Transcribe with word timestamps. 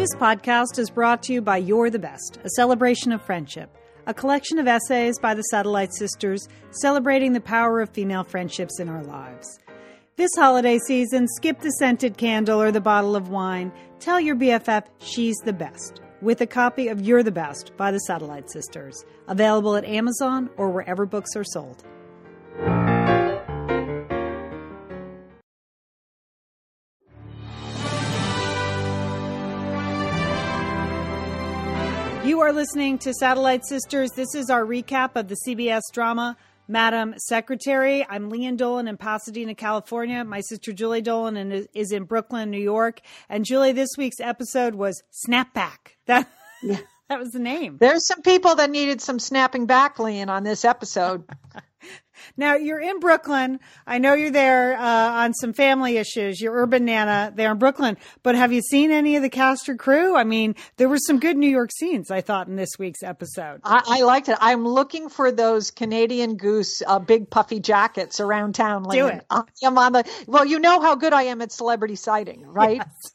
This 0.00 0.14
podcast 0.14 0.78
is 0.78 0.88
brought 0.88 1.22
to 1.24 1.34
you 1.34 1.42
by 1.42 1.58
You're 1.58 1.90
the 1.90 1.98
Best, 1.98 2.38
a 2.42 2.48
celebration 2.48 3.12
of 3.12 3.20
friendship, 3.20 3.76
a 4.06 4.14
collection 4.14 4.58
of 4.58 4.66
essays 4.66 5.18
by 5.18 5.34
the 5.34 5.42
Satellite 5.42 5.92
Sisters 5.92 6.48
celebrating 6.70 7.34
the 7.34 7.40
power 7.42 7.82
of 7.82 7.90
female 7.90 8.24
friendships 8.24 8.80
in 8.80 8.88
our 8.88 9.04
lives. 9.04 9.58
This 10.16 10.30
holiday 10.34 10.78
season, 10.78 11.28
skip 11.28 11.60
the 11.60 11.72
scented 11.72 12.16
candle 12.16 12.62
or 12.62 12.72
the 12.72 12.80
bottle 12.80 13.14
of 13.14 13.28
wine. 13.28 13.70
Tell 13.98 14.18
your 14.18 14.36
BFF 14.36 14.84
she's 15.00 15.36
the 15.44 15.52
best 15.52 16.00
with 16.22 16.40
a 16.40 16.46
copy 16.46 16.88
of 16.88 17.02
You're 17.02 17.22
the 17.22 17.30
Best 17.30 17.76
by 17.76 17.90
the 17.90 18.00
Satellite 18.00 18.50
Sisters, 18.50 19.04
available 19.28 19.76
at 19.76 19.84
Amazon 19.84 20.48
or 20.56 20.70
wherever 20.70 21.04
books 21.04 21.36
are 21.36 21.44
sold. 21.44 21.84
You 32.40 32.46
are 32.46 32.52
listening 32.54 32.96
to 33.00 33.12
Satellite 33.12 33.66
Sisters. 33.66 34.12
This 34.12 34.34
is 34.34 34.48
our 34.48 34.64
recap 34.64 35.10
of 35.14 35.28
the 35.28 35.36
CBS 35.46 35.82
drama 35.92 36.38
Madam 36.68 37.14
Secretary. 37.18 38.06
I'm 38.08 38.30
Lian 38.30 38.56
Dolan 38.56 38.88
in 38.88 38.96
Pasadena, 38.96 39.54
California. 39.54 40.24
My 40.24 40.40
sister 40.40 40.72
Julie 40.72 41.02
Dolan 41.02 41.66
is 41.74 41.92
in 41.92 42.04
Brooklyn, 42.04 42.50
New 42.50 42.58
York. 42.58 43.02
And 43.28 43.44
Julie, 43.44 43.72
this 43.72 43.90
week's 43.98 44.20
episode 44.20 44.74
was 44.74 45.02
Snapback. 45.28 45.76
That 46.06 46.30
yeah. 46.62 46.78
that 47.10 47.18
was 47.18 47.28
the 47.32 47.40
name. 47.40 47.76
There's 47.78 48.06
some 48.06 48.22
people 48.22 48.54
that 48.54 48.70
needed 48.70 49.02
some 49.02 49.18
snapping 49.18 49.66
back, 49.66 49.98
Lian, 49.98 50.30
on 50.30 50.42
this 50.42 50.64
episode. 50.64 51.24
Now 52.36 52.54
you're 52.54 52.80
in 52.80 53.00
Brooklyn. 53.00 53.60
I 53.86 53.98
know 53.98 54.14
you're 54.14 54.30
there 54.30 54.76
uh, 54.76 55.10
on 55.24 55.34
some 55.34 55.52
family 55.52 55.96
issues. 55.96 56.40
You're 56.40 56.54
urban 56.54 56.84
nana 56.84 57.32
there 57.34 57.52
in 57.52 57.58
Brooklyn. 57.58 57.96
But 58.22 58.34
have 58.34 58.52
you 58.52 58.62
seen 58.62 58.90
any 58.90 59.16
of 59.16 59.22
the 59.22 59.28
cast 59.28 59.68
or 59.68 59.76
crew? 59.76 60.16
I 60.16 60.24
mean, 60.24 60.54
there 60.76 60.88
were 60.88 60.98
some 60.98 61.18
good 61.18 61.36
New 61.36 61.48
York 61.48 61.70
scenes. 61.76 62.10
I 62.10 62.20
thought 62.20 62.48
in 62.48 62.56
this 62.56 62.78
week's 62.78 63.02
episode. 63.02 63.60
I, 63.64 63.82
I 63.86 64.02
liked 64.02 64.28
it. 64.28 64.38
I'm 64.40 64.66
looking 64.66 65.08
for 65.08 65.32
those 65.32 65.70
Canadian 65.70 66.36
Goose 66.36 66.82
uh, 66.86 66.98
big 66.98 67.30
puffy 67.30 67.60
jackets 67.60 68.20
around 68.20 68.54
town. 68.54 68.84
Do 68.90 69.06
it. 69.06 69.24
I 69.30 69.42
am 69.64 69.78
on 69.78 69.92
the. 69.92 70.04
Well, 70.26 70.44
you 70.44 70.58
know 70.58 70.80
how 70.80 70.94
good 70.94 71.12
I 71.12 71.24
am 71.24 71.40
at 71.42 71.52
celebrity 71.52 71.96
sighting, 71.96 72.46
right? 72.46 72.76
Yes. 72.76 73.14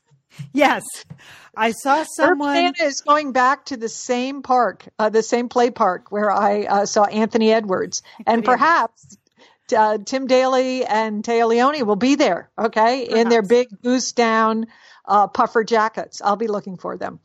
Yes. 0.53 0.83
I 1.57 1.71
saw 1.71 2.03
someone. 2.17 2.55
Santa 2.55 2.83
is 2.83 3.01
going 3.01 3.31
back 3.31 3.65
to 3.65 3.77
the 3.77 3.89
same 3.89 4.41
park, 4.41 4.87
uh, 4.99 5.09
the 5.09 5.23
same 5.23 5.49
play 5.49 5.71
park 5.71 6.11
where 6.11 6.31
I 6.31 6.63
uh, 6.63 6.85
saw 6.85 7.05
Anthony 7.05 7.51
Edwards, 7.51 8.03
and 8.27 8.43
perhaps 8.43 9.17
uh, 9.75 9.97
Tim 10.03 10.27
Daly 10.27 10.85
and 10.85 11.23
Téa 11.23 11.47
Leoni 11.47 11.83
will 11.83 11.95
be 11.95 12.15
there. 12.15 12.49
Okay, 12.57 13.05
perhaps. 13.05 13.21
in 13.21 13.29
their 13.29 13.41
big 13.41 13.67
goose 13.81 14.11
down 14.11 14.67
uh, 15.05 15.27
puffer 15.27 15.63
jackets. 15.63 16.21
I'll 16.21 16.35
be 16.35 16.47
looking 16.47 16.77
for 16.77 16.97
them. 16.97 17.19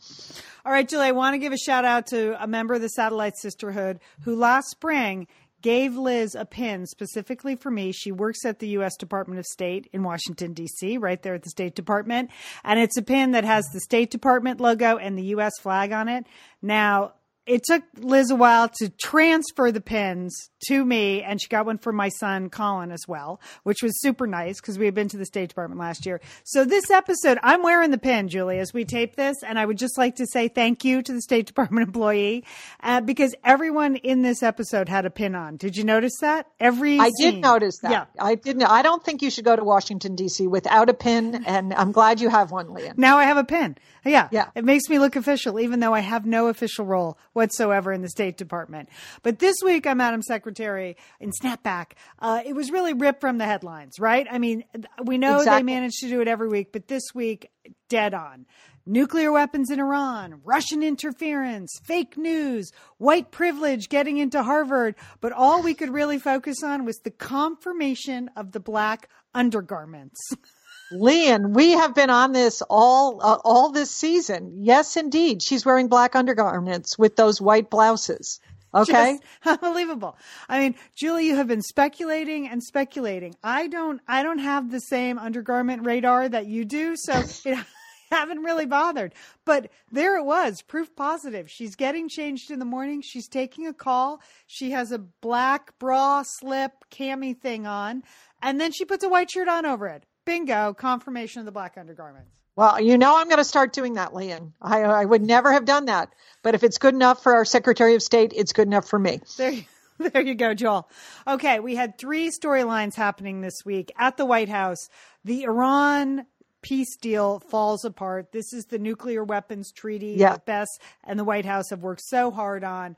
All 0.65 0.73
right, 0.73 0.89
Julie, 0.89 1.07
I 1.07 1.13
want 1.13 1.35
to 1.35 1.39
give 1.39 1.53
a 1.53 1.59
shout 1.59 1.85
out 1.85 2.09
to 2.09 2.43
a 2.43 2.47
member 2.47 2.75
of 2.75 2.83
the 2.83 2.89
Satellite 2.89 3.37
Sisterhood 3.37 3.99
who 4.23 4.37
last 4.37 4.71
spring 4.71 5.27
gave 5.63 5.97
Liz 5.97 6.35
a 6.35 6.45
pin 6.45 6.87
specifically 6.87 7.57
for 7.57 7.71
me. 7.71 7.93
She 7.93 8.13
works 8.13 8.45
at 8.45 8.59
the 8.59 8.69
U.S. 8.69 8.97
Department 8.97 9.39
of 9.39 9.47
State 9.47 9.89
in 9.93 10.03
Washington, 10.03 10.53
D.C., 10.53 10.99
right 10.99 11.23
there 11.23 11.35
at 11.35 11.43
the 11.43 11.51
State 11.51 11.75
Department. 11.75 12.31
And 12.65 12.81
it's 12.81 12.97
a 12.97 13.03
pin 13.03 13.33
that 13.33 13.45
has 13.45 13.65
the 13.73 13.81
State 13.81 14.11
Department 14.11 14.61
logo 14.61 14.97
and 14.97 15.17
the 15.17 15.25
U.S. 15.25 15.53
flag 15.61 15.93
on 15.93 16.09
it. 16.09 16.27
Now, 16.63 17.15
it 17.51 17.65
took 17.65 17.83
Liz 17.99 18.31
a 18.31 18.37
while 18.37 18.69
to 18.79 18.89
transfer 18.91 19.73
the 19.73 19.81
pins 19.81 20.51
to 20.69 20.85
me, 20.85 21.21
and 21.23 21.43
she 21.43 21.49
got 21.49 21.67
one 21.67 21.79
for 21.79 21.93
my 21.93 22.09
son 22.09 22.49
Colin 22.49 22.93
as 22.93 23.09
well, 23.09 23.41
which 23.65 23.83
was 23.83 24.01
super 24.01 24.29
nice 24.29 24.61
because 24.61 24.79
we 24.79 24.85
had 24.85 24.95
been 24.95 25.09
to 25.09 25.17
the 25.17 25.27
State 25.27 25.49
Department 25.49 25.81
last 25.81 26.07
year. 26.07 26.21
So 26.45 26.65
this 26.65 26.91
episode, 26.93 27.39
I'm 27.43 27.65
wearing 27.65 27.91
the 27.91 27.99
pin, 27.99 28.29
Julie, 28.29 28.61
as 28.61 28.73
we 28.73 28.85
tape 28.85 29.17
this, 29.17 29.43
and 29.43 29.59
I 29.59 29.67
would 29.67 29.79
just 29.79 29.99
like 29.99 30.15
to 30.17 30.27
say 30.27 30.47
thank 30.47 30.85
you 30.85 31.03
to 31.03 31.13
the 31.13 31.21
State 31.21 31.47
Department 31.47 31.87
employee 31.89 32.45
uh, 32.85 33.01
because 33.01 33.35
everyone 33.43 33.97
in 33.97 34.23
this 34.23 34.45
episode 34.45 34.89
had 34.89 35.05
a 35.05 35.11
pin 35.11 35.35
on. 35.35 35.57
Did 35.57 35.77
you 35.77 35.83
notice 35.83 36.19
that? 36.21 36.47
Every 36.61 37.01
I 37.01 37.11
scene. 37.19 37.35
did 37.35 37.41
notice 37.43 37.79
that. 37.83 37.91
Yeah. 37.91 38.05
I 38.25 38.37
didn't. 38.37 38.63
I 38.63 38.83
don't 38.83 39.05
think 39.05 39.23
you 39.23 39.31
should 39.31 39.45
go 39.45 39.57
to 39.57 39.65
Washington 39.65 40.15
D.C. 40.15 40.47
without 40.47 40.89
a 40.89 40.95
pin, 40.95 41.43
and 41.47 41.75
I'm 41.75 41.91
glad 41.91 42.21
you 42.21 42.29
have 42.29 42.53
one, 42.53 42.69
Lian. 42.69 42.95
Now 42.97 43.19
I 43.19 43.25
have 43.25 43.39
a 43.39 43.45
pin. 43.45 43.77
Yeah, 44.05 44.29
yeah. 44.31 44.51
It 44.55 44.65
makes 44.65 44.89
me 44.89 44.99
look 44.99 45.17
official, 45.17 45.59
even 45.61 45.81
though 45.81 45.93
I 45.93 46.01
have 46.01 46.25
no 46.25 46.47
official 46.47 46.87
role 46.87 47.19
whatsoever 47.41 47.91
in 47.91 48.03
the 48.03 48.09
State 48.11 48.37
Department. 48.37 48.91
But 49.23 49.39
this 49.39 49.57
week, 49.65 49.87
I'm 49.87 49.97
Madam 49.97 50.21
Secretary 50.21 50.99
in 51.21 51.31
Snapback. 51.31 51.93
Uh, 52.19 52.43
it 52.45 52.53
was 52.53 52.71
really 52.71 52.93
ripped 52.93 53.23
from 53.23 53.39
the 53.39 53.47
headlines, 53.47 53.99
right? 53.99 54.27
I 54.31 54.39
mean, 54.39 54.65
we 55.03 55.17
know 55.17 55.39
exactly. 55.39 55.59
they 55.59 55.63
manage 55.63 55.95
to 56.01 56.09
do 56.09 56.21
it 56.21 56.29
every 56.29 56.49
week, 56.49 56.71
but 56.71 56.87
this 56.87 57.15
week, 57.15 57.51
dead 57.89 58.13
on. 58.13 58.45
Nuclear 58.85 59.33
weapons 59.33 59.71
in 59.71 59.81
Iran, 59.81 60.43
Russian 60.45 60.83
interference, 60.83 61.81
fake 61.83 62.19
news, 62.19 62.73
white 62.99 63.31
privilege 63.31 63.89
getting 63.89 64.19
into 64.19 64.43
Harvard. 64.43 64.97
But 65.23 65.33
all 65.33 65.63
we 65.63 65.73
could 65.73 65.91
really 65.91 66.19
focus 66.19 66.63
on 66.63 66.85
was 66.85 66.99
the 66.99 67.11
confirmation 67.11 68.29
of 68.37 68.53
the 68.53 68.61
black 68.61 69.09
undergarments. 69.35 70.21
Lian, 70.93 71.53
we 71.53 71.73
have 71.73 71.95
been 71.95 72.11
on 72.11 72.33
this 72.33 72.63
all 72.69 73.21
uh, 73.23 73.39
all 73.45 73.71
this 73.71 73.91
season. 73.91 74.53
Yes, 74.57 74.97
indeed, 74.97 75.43
she's 75.43 75.65
wearing 75.65 75.89
black 75.89 76.17
undergarments 76.17 76.99
with 76.99 77.17
those 77.17 77.41
white 77.41 77.71
blouses. 77.71 78.41
Okay, 78.73 79.19
Just 79.43 79.63
unbelievable. 79.65 80.17
I 80.49 80.61
mean, 80.61 80.77
Julie, 80.95 81.27
you 81.27 81.35
have 81.35 81.49
been 81.49 81.61
speculating 81.61 82.47
and 82.47 82.63
speculating. 82.63 83.35
I 83.43 83.67
don't, 83.67 84.01
I 84.07 84.23
don't 84.23 84.39
have 84.39 84.71
the 84.71 84.79
same 84.79 85.19
undergarment 85.19 85.85
radar 85.85 86.29
that 86.29 86.47
you 86.47 86.65
do, 86.65 86.95
so 86.95 87.15
it, 87.45 87.59
I 87.59 87.65
haven't 88.13 88.45
really 88.45 88.67
bothered. 88.67 89.13
But 89.45 89.73
there 89.91 90.17
it 90.19 90.25
was, 90.25 90.63
proof 90.63 90.95
positive. 90.95 91.51
She's 91.51 91.75
getting 91.75 92.09
changed 92.09 92.53
in 92.53 92.61
the 92.61 92.65
morning. 92.65 93.03
She's 93.03 93.27
taking 93.27 93.67
a 93.67 93.75
call. 93.75 94.23
She 94.47 94.71
has 94.71 94.93
a 94.93 95.01
black 95.01 95.77
bra 95.81 96.23
slip 96.25 96.71
cami 96.93 97.37
thing 97.37 97.67
on, 97.67 98.05
and 98.41 98.61
then 98.61 98.71
she 98.71 98.85
puts 98.85 99.03
a 99.03 99.09
white 99.09 99.33
shirt 99.33 99.49
on 99.49 99.67
over 99.67 99.89
it 99.89 100.05
bingo, 100.25 100.75
confirmation 100.75 101.41
of 101.41 101.47
the 101.47 101.53
black 101.53 101.77
undergarments. 101.79 102.41
Well, 102.57 102.81
you 102.81 102.99
know, 102.99 103.17
I'm 103.17 103.29
going 103.29 103.39
to 103.39 103.45
start 103.45 103.73
doing 103.73 103.95
that, 103.95 104.13
Lian. 104.13 104.53
I, 104.61 104.83
I 104.83 105.05
would 105.05 105.23
never 105.23 105.53
have 105.53 105.65
done 105.65 105.87
that. 105.87 106.11
But 106.43 106.55
if 106.55 106.63
it's 106.63 106.79
good 106.79 106.95
enough 106.95 107.23
for 107.23 107.35
our 107.35 107.45
Secretary 107.45 107.95
of 107.95 108.03
State, 108.03 108.33
it's 108.35 108.53
good 108.53 108.67
enough 108.67 108.89
for 108.89 108.99
me. 108.99 109.21
There, 109.39 109.53
there 109.99 110.23
you 110.23 110.35
go, 110.35 110.55
Jules. 110.55 110.85
Okay, 111.27 111.61
we 111.61 111.77
had 111.77 111.97
three 111.97 112.31
storylines 112.31 112.95
happening 112.95 113.41
this 113.41 113.65
week 113.65 113.93
at 113.97 114.17
the 114.17 114.27
White 114.27 114.49
House. 114.49 114.89
The 115.25 115.45
Iran 115.45 116.27
peace 116.63 116.97
deal 116.97 117.41
falls 117.41 117.85
apart. 117.85 118.33
This 118.33 118.53
is 118.53 118.67
the 118.67 118.79
nuclear 118.79 119.25
weapons 119.25 119.73
treaty 119.73 120.17
yeah. 120.19 120.33
that 120.33 120.47
Bess 120.47 120.69
and 121.05 121.19
the 121.19 121.25
White 121.25 121.47
House 121.47 121.71
have 121.71 121.83
worked 121.83 122.03
so 122.05 122.31
hard 122.31 122.65
on. 122.65 122.97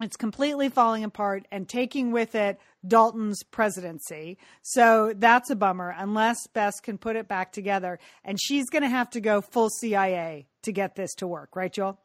It's 0.00 0.16
completely 0.16 0.68
falling 0.68 1.02
apart 1.02 1.46
and 1.50 1.68
taking 1.68 2.12
with 2.12 2.36
it 2.36 2.60
Dalton's 2.86 3.42
presidency. 3.42 4.38
So 4.62 5.12
that's 5.16 5.50
a 5.50 5.56
bummer 5.56 5.92
unless 5.96 6.46
Bess 6.46 6.78
can 6.80 6.98
put 6.98 7.16
it 7.16 7.26
back 7.26 7.52
together. 7.52 7.98
And 8.24 8.40
she's 8.40 8.70
going 8.70 8.82
to 8.82 8.88
have 8.88 9.10
to 9.10 9.20
go 9.20 9.40
full 9.40 9.70
CIA 9.70 10.46
to 10.62 10.72
get 10.72 10.94
this 10.94 11.14
to 11.16 11.26
work, 11.26 11.56
right, 11.56 11.72
Jules? 11.72 11.96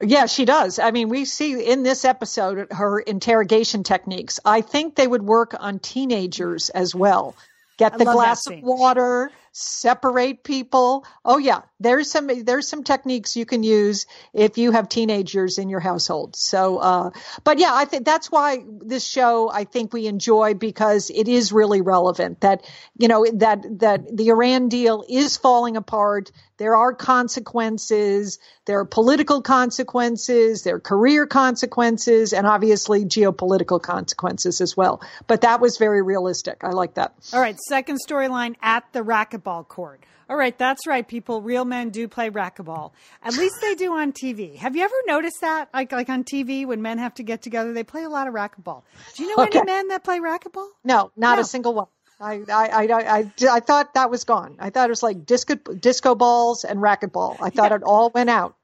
Yeah, 0.00 0.26
she 0.26 0.44
does. 0.44 0.78
I 0.78 0.92
mean, 0.92 1.08
we 1.08 1.24
see 1.24 1.62
in 1.62 1.82
this 1.82 2.04
episode 2.04 2.68
her 2.70 3.00
interrogation 3.00 3.82
techniques. 3.82 4.40
I 4.44 4.62
think 4.62 4.94
they 4.94 5.06
would 5.06 5.22
work 5.22 5.54
on 5.58 5.78
teenagers 5.78 6.70
as 6.70 6.94
well. 6.94 7.34
Get 7.76 7.98
the 7.98 8.04
glass 8.04 8.46
of 8.46 8.62
water, 8.62 9.30
separate 9.52 10.44
people. 10.44 11.04
Oh 11.24 11.38
yeah, 11.38 11.62
there's 11.80 12.10
some 12.10 12.28
there's 12.44 12.68
some 12.68 12.84
techniques 12.84 13.36
you 13.36 13.44
can 13.44 13.62
use 13.62 14.06
if 14.32 14.58
you 14.58 14.70
have 14.70 14.88
teenagers 14.88 15.58
in 15.58 15.68
your 15.68 15.80
household. 15.80 16.36
So, 16.36 16.78
uh, 16.78 17.10
but 17.42 17.58
yeah, 17.58 17.74
I 17.74 17.84
think 17.84 18.04
that's 18.04 18.30
why 18.30 18.58
this 18.80 19.04
show 19.04 19.50
I 19.50 19.64
think 19.64 19.92
we 19.92 20.06
enjoy 20.06 20.54
because 20.54 21.10
it 21.10 21.28
is 21.28 21.52
really 21.52 21.80
relevant. 21.80 22.40
That 22.42 22.64
you 22.96 23.08
know 23.08 23.26
that 23.34 23.80
that 23.80 24.16
the 24.16 24.28
Iran 24.28 24.68
deal 24.68 25.04
is 25.08 25.36
falling 25.36 25.76
apart. 25.76 26.30
There 26.58 26.76
are 26.76 26.92
consequences. 26.92 28.38
There 28.66 28.80
are 28.80 28.84
political 28.84 29.40
consequences. 29.40 30.62
There 30.62 30.76
are 30.76 30.80
career 30.80 31.26
consequences, 31.26 32.34
and 32.34 32.46
obviously 32.46 33.06
geopolitical 33.06 33.80
consequences 33.80 34.60
as 34.60 34.76
well. 34.76 35.00
But 35.26 35.40
that 35.40 35.60
was 35.60 35.78
very 35.78 36.02
realistic. 36.02 36.58
I 36.62 36.70
like 36.70 36.94
that. 36.94 37.14
All 37.32 37.40
right, 37.40 37.56
second 37.66 37.98
storyline 38.06 38.56
at 38.60 38.84
the 38.92 39.00
racquetball 39.00 39.39
racquetball 39.40 39.66
court. 39.66 40.04
All 40.28 40.36
right, 40.36 40.56
that's 40.56 40.86
right, 40.86 41.06
people. 41.06 41.42
Real 41.42 41.64
men 41.64 41.90
do 41.90 42.06
play 42.08 42.30
racquetball. 42.30 42.92
At 43.22 43.34
least 43.36 43.56
they 43.60 43.74
do 43.74 43.94
on 43.94 44.12
TV. 44.12 44.56
Have 44.56 44.76
you 44.76 44.84
ever 44.84 44.94
noticed 45.06 45.40
that? 45.40 45.68
Like, 45.74 45.92
like 45.92 46.08
on 46.08 46.24
TV, 46.24 46.66
when 46.66 46.82
men 46.82 46.98
have 46.98 47.14
to 47.14 47.22
get 47.22 47.42
together, 47.42 47.72
they 47.72 47.84
play 47.84 48.04
a 48.04 48.08
lot 48.08 48.28
of 48.28 48.34
racquetball. 48.34 48.82
Do 49.16 49.24
you 49.24 49.36
know 49.36 49.44
okay. 49.44 49.58
any 49.58 49.66
men 49.66 49.88
that 49.88 50.04
play 50.04 50.20
racquetball? 50.20 50.68
No, 50.84 51.10
not 51.16 51.36
no. 51.36 51.42
a 51.42 51.44
single 51.44 51.74
one. 51.74 51.86
I, 52.20 52.42
I, 52.52 52.68
I, 52.68 53.18
I, 53.18 53.32
I 53.50 53.60
thought 53.60 53.94
that 53.94 54.10
was 54.10 54.24
gone. 54.24 54.56
I 54.58 54.68
thought 54.68 54.88
it 54.88 54.92
was 54.92 55.02
like 55.02 55.24
disco, 55.24 55.54
disco 55.54 56.14
balls 56.14 56.64
and 56.64 56.78
racquetball. 56.78 57.38
I 57.40 57.48
thought 57.48 57.70
yeah. 57.70 57.78
it 57.78 57.82
all 57.82 58.10
went 58.10 58.28
out 58.28 58.56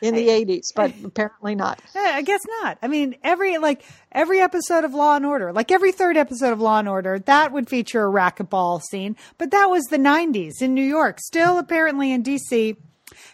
in 0.00 0.14
the 0.14 0.30
I, 0.30 0.44
80s, 0.44 0.66
but 0.74 0.92
apparently 1.04 1.54
not. 1.54 1.80
I 1.94 2.22
guess 2.22 2.40
not. 2.62 2.78
I 2.82 2.88
mean, 2.88 3.16
every 3.22 3.58
like 3.58 3.84
every 4.12 4.40
episode 4.40 4.84
of 4.84 4.94
Law 4.94 5.16
and 5.16 5.26
Order, 5.26 5.52
like 5.52 5.70
every 5.70 5.92
third 5.92 6.16
episode 6.16 6.52
of 6.52 6.60
Law 6.60 6.78
and 6.78 6.88
Order, 6.88 7.18
that 7.20 7.52
would 7.52 7.68
feature 7.68 8.06
a 8.06 8.10
racquetball 8.10 8.82
scene, 8.82 9.16
but 9.38 9.50
that 9.50 9.66
was 9.66 9.84
the 9.84 9.98
90s 9.98 10.60
in 10.60 10.74
New 10.74 10.84
York. 10.84 11.18
Still 11.20 11.58
apparently 11.58 12.12
in 12.12 12.22
DC, 12.22 12.76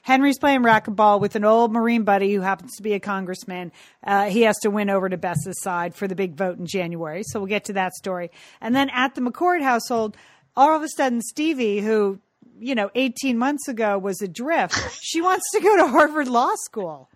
Henry's 0.03 0.39
playing 0.39 0.63
racquetball 0.63 1.21
with 1.21 1.37
an 1.37 1.45
old 1.45 1.73
Marine 1.73 2.05
buddy 2.05 2.33
who 2.35 2.41
happens 2.41 2.77
to 2.77 2.83
be 2.83 2.95
a 2.95 3.01
congressman. 3.01 3.73
Uh, 4.05 4.27
he 4.27 4.43
has 4.43 4.57
to 4.59 4.71
win 4.71 4.91
over 4.91 5.09
to 5.09 5.17
Bess's 5.17 5.61
side 5.61 5.95
for 5.95 6.09
the 6.09 6.15
big 6.15 6.35
vote 6.35 6.59
in 6.59 6.67
January. 6.67 7.23
So 7.25 7.41
we'll 7.41 7.49
get 7.49 7.65
to 7.67 7.75
that 7.75 7.93
story. 7.95 8.31
And 8.61 8.75
then 8.75 8.91
at 8.91 9.15
the 9.15 9.21
McCord 9.21 9.63
household, 9.63 10.17
all 10.57 10.75
of 10.75 10.83
a 10.83 10.89
sudden, 10.97 11.21
Stevie, 11.21 11.81
who, 11.81 12.21
you 12.59 12.75
know, 12.75 12.91
18 12.95 13.39
months 13.39 13.69
ago 13.69 13.99
was 13.99 14.23
adrift, 14.23 14.75
she 15.03 15.21
wants 15.21 15.51
to 15.53 15.61
go 15.61 15.77
to 15.77 15.87
Harvard 15.89 16.29
Law 16.29 16.55
School. 16.57 17.09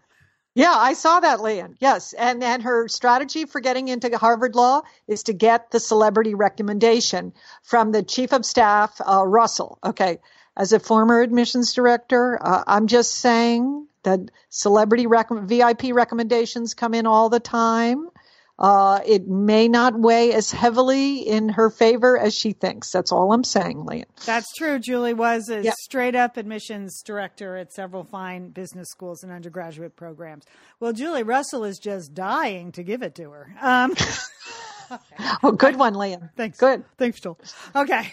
Yeah, 0.54 0.74
I 0.74 0.94
saw 0.94 1.20
that, 1.20 1.40
Lian. 1.40 1.76
Yes, 1.78 2.12
and 2.12 2.42
and 2.42 2.62
her 2.64 2.88
strategy 2.88 3.44
for 3.44 3.60
getting 3.60 3.86
into 3.86 4.16
Harvard 4.18 4.56
Law 4.56 4.82
is 5.06 5.22
to 5.24 5.32
get 5.32 5.70
the 5.70 5.78
celebrity 5.78 6.34
recommendation 6.34 7.32
from 7.62 7.92
the 7.92 8.02
chief 8.02 8.32
of 8.32 8.44
staff, 8.44 9.00
uh, 9.00 9.24
Russell. 9.24 9.78
Okay, 9.84 10.18
as 10.56 10.72
a 10.72 10.80
former 10.80 11.20
admissions 11.20 11.72
director, 11.72 12.38
uh, 12.42 12.64
I'm 12.66 12.88
just 12.88 13.12
saying 13.12 13.86
that 14.02 14.20
celebrity 14.48 15.06
rec- 15.06 15.30
VIP 15.30 15.92
recommendations 15.92 16.74
come 16.74 16.94
in 16.94 17.06
all 17.06 17.28
the 17.28 17.40
time. 17.40 18.08
Uh, 18.60 19.00
it 19.06 19.26
may 19.26 19.68
not 19.68 19.98
weigh 19.98 20.34
as 20.34 20.50
heavily 20.50 21.18
in 21.18 21.48
her 21.48 21.70
favor 21.70 22.18
as 22.18 22.34
she 22.34 22.52
thinks. 22.52 22.90
That's 22.90 23.10
all 23.10 23.32
I'm 23.32 23.42
saying, 23.42 23.86
Lian. 23.86 24.04
That's 24.26 24.52
true. 24.54 24.78
Julie 24.78 25.14
was 25.14 25.48
a 25.48 25.62
yeah. 25.62 25.72
straight 25.80 26.14
up 26.14 26.36
admissions 26.36 27.02
director 27.02 27.56
at 27.56 27.72
several 27.72 28.04
fine 28.04 28.50
business 28.50 28.88
schools 28.90 29.22
and 29.22 29.32
undergraduate 29.32 29.96
programs. 29.96 30.44
Well, 30.78 30.92
Julie 30.92 31.22
Russell 31.22 31.64
is 31.64 31.78
just 31.78 32.12
dying 32.12 32.70
to 32.72 32.82
give 32.82 33.02
it 33.02 33.14
to 33.14 33.30
her. 33.30 33.54
Um, 33.60 33.92
okay. 34.92 35.24
Oh, 35.42 35.52
good 35.52 35.76
one, 35.76 35.94
Lian. 35.94 36.28
Thanks. 36.36 36.58
Good. 36.58 36.84
Thanks, 36.98 37.18
Jules. 37.18 37.54
Okay. 37.74 38.12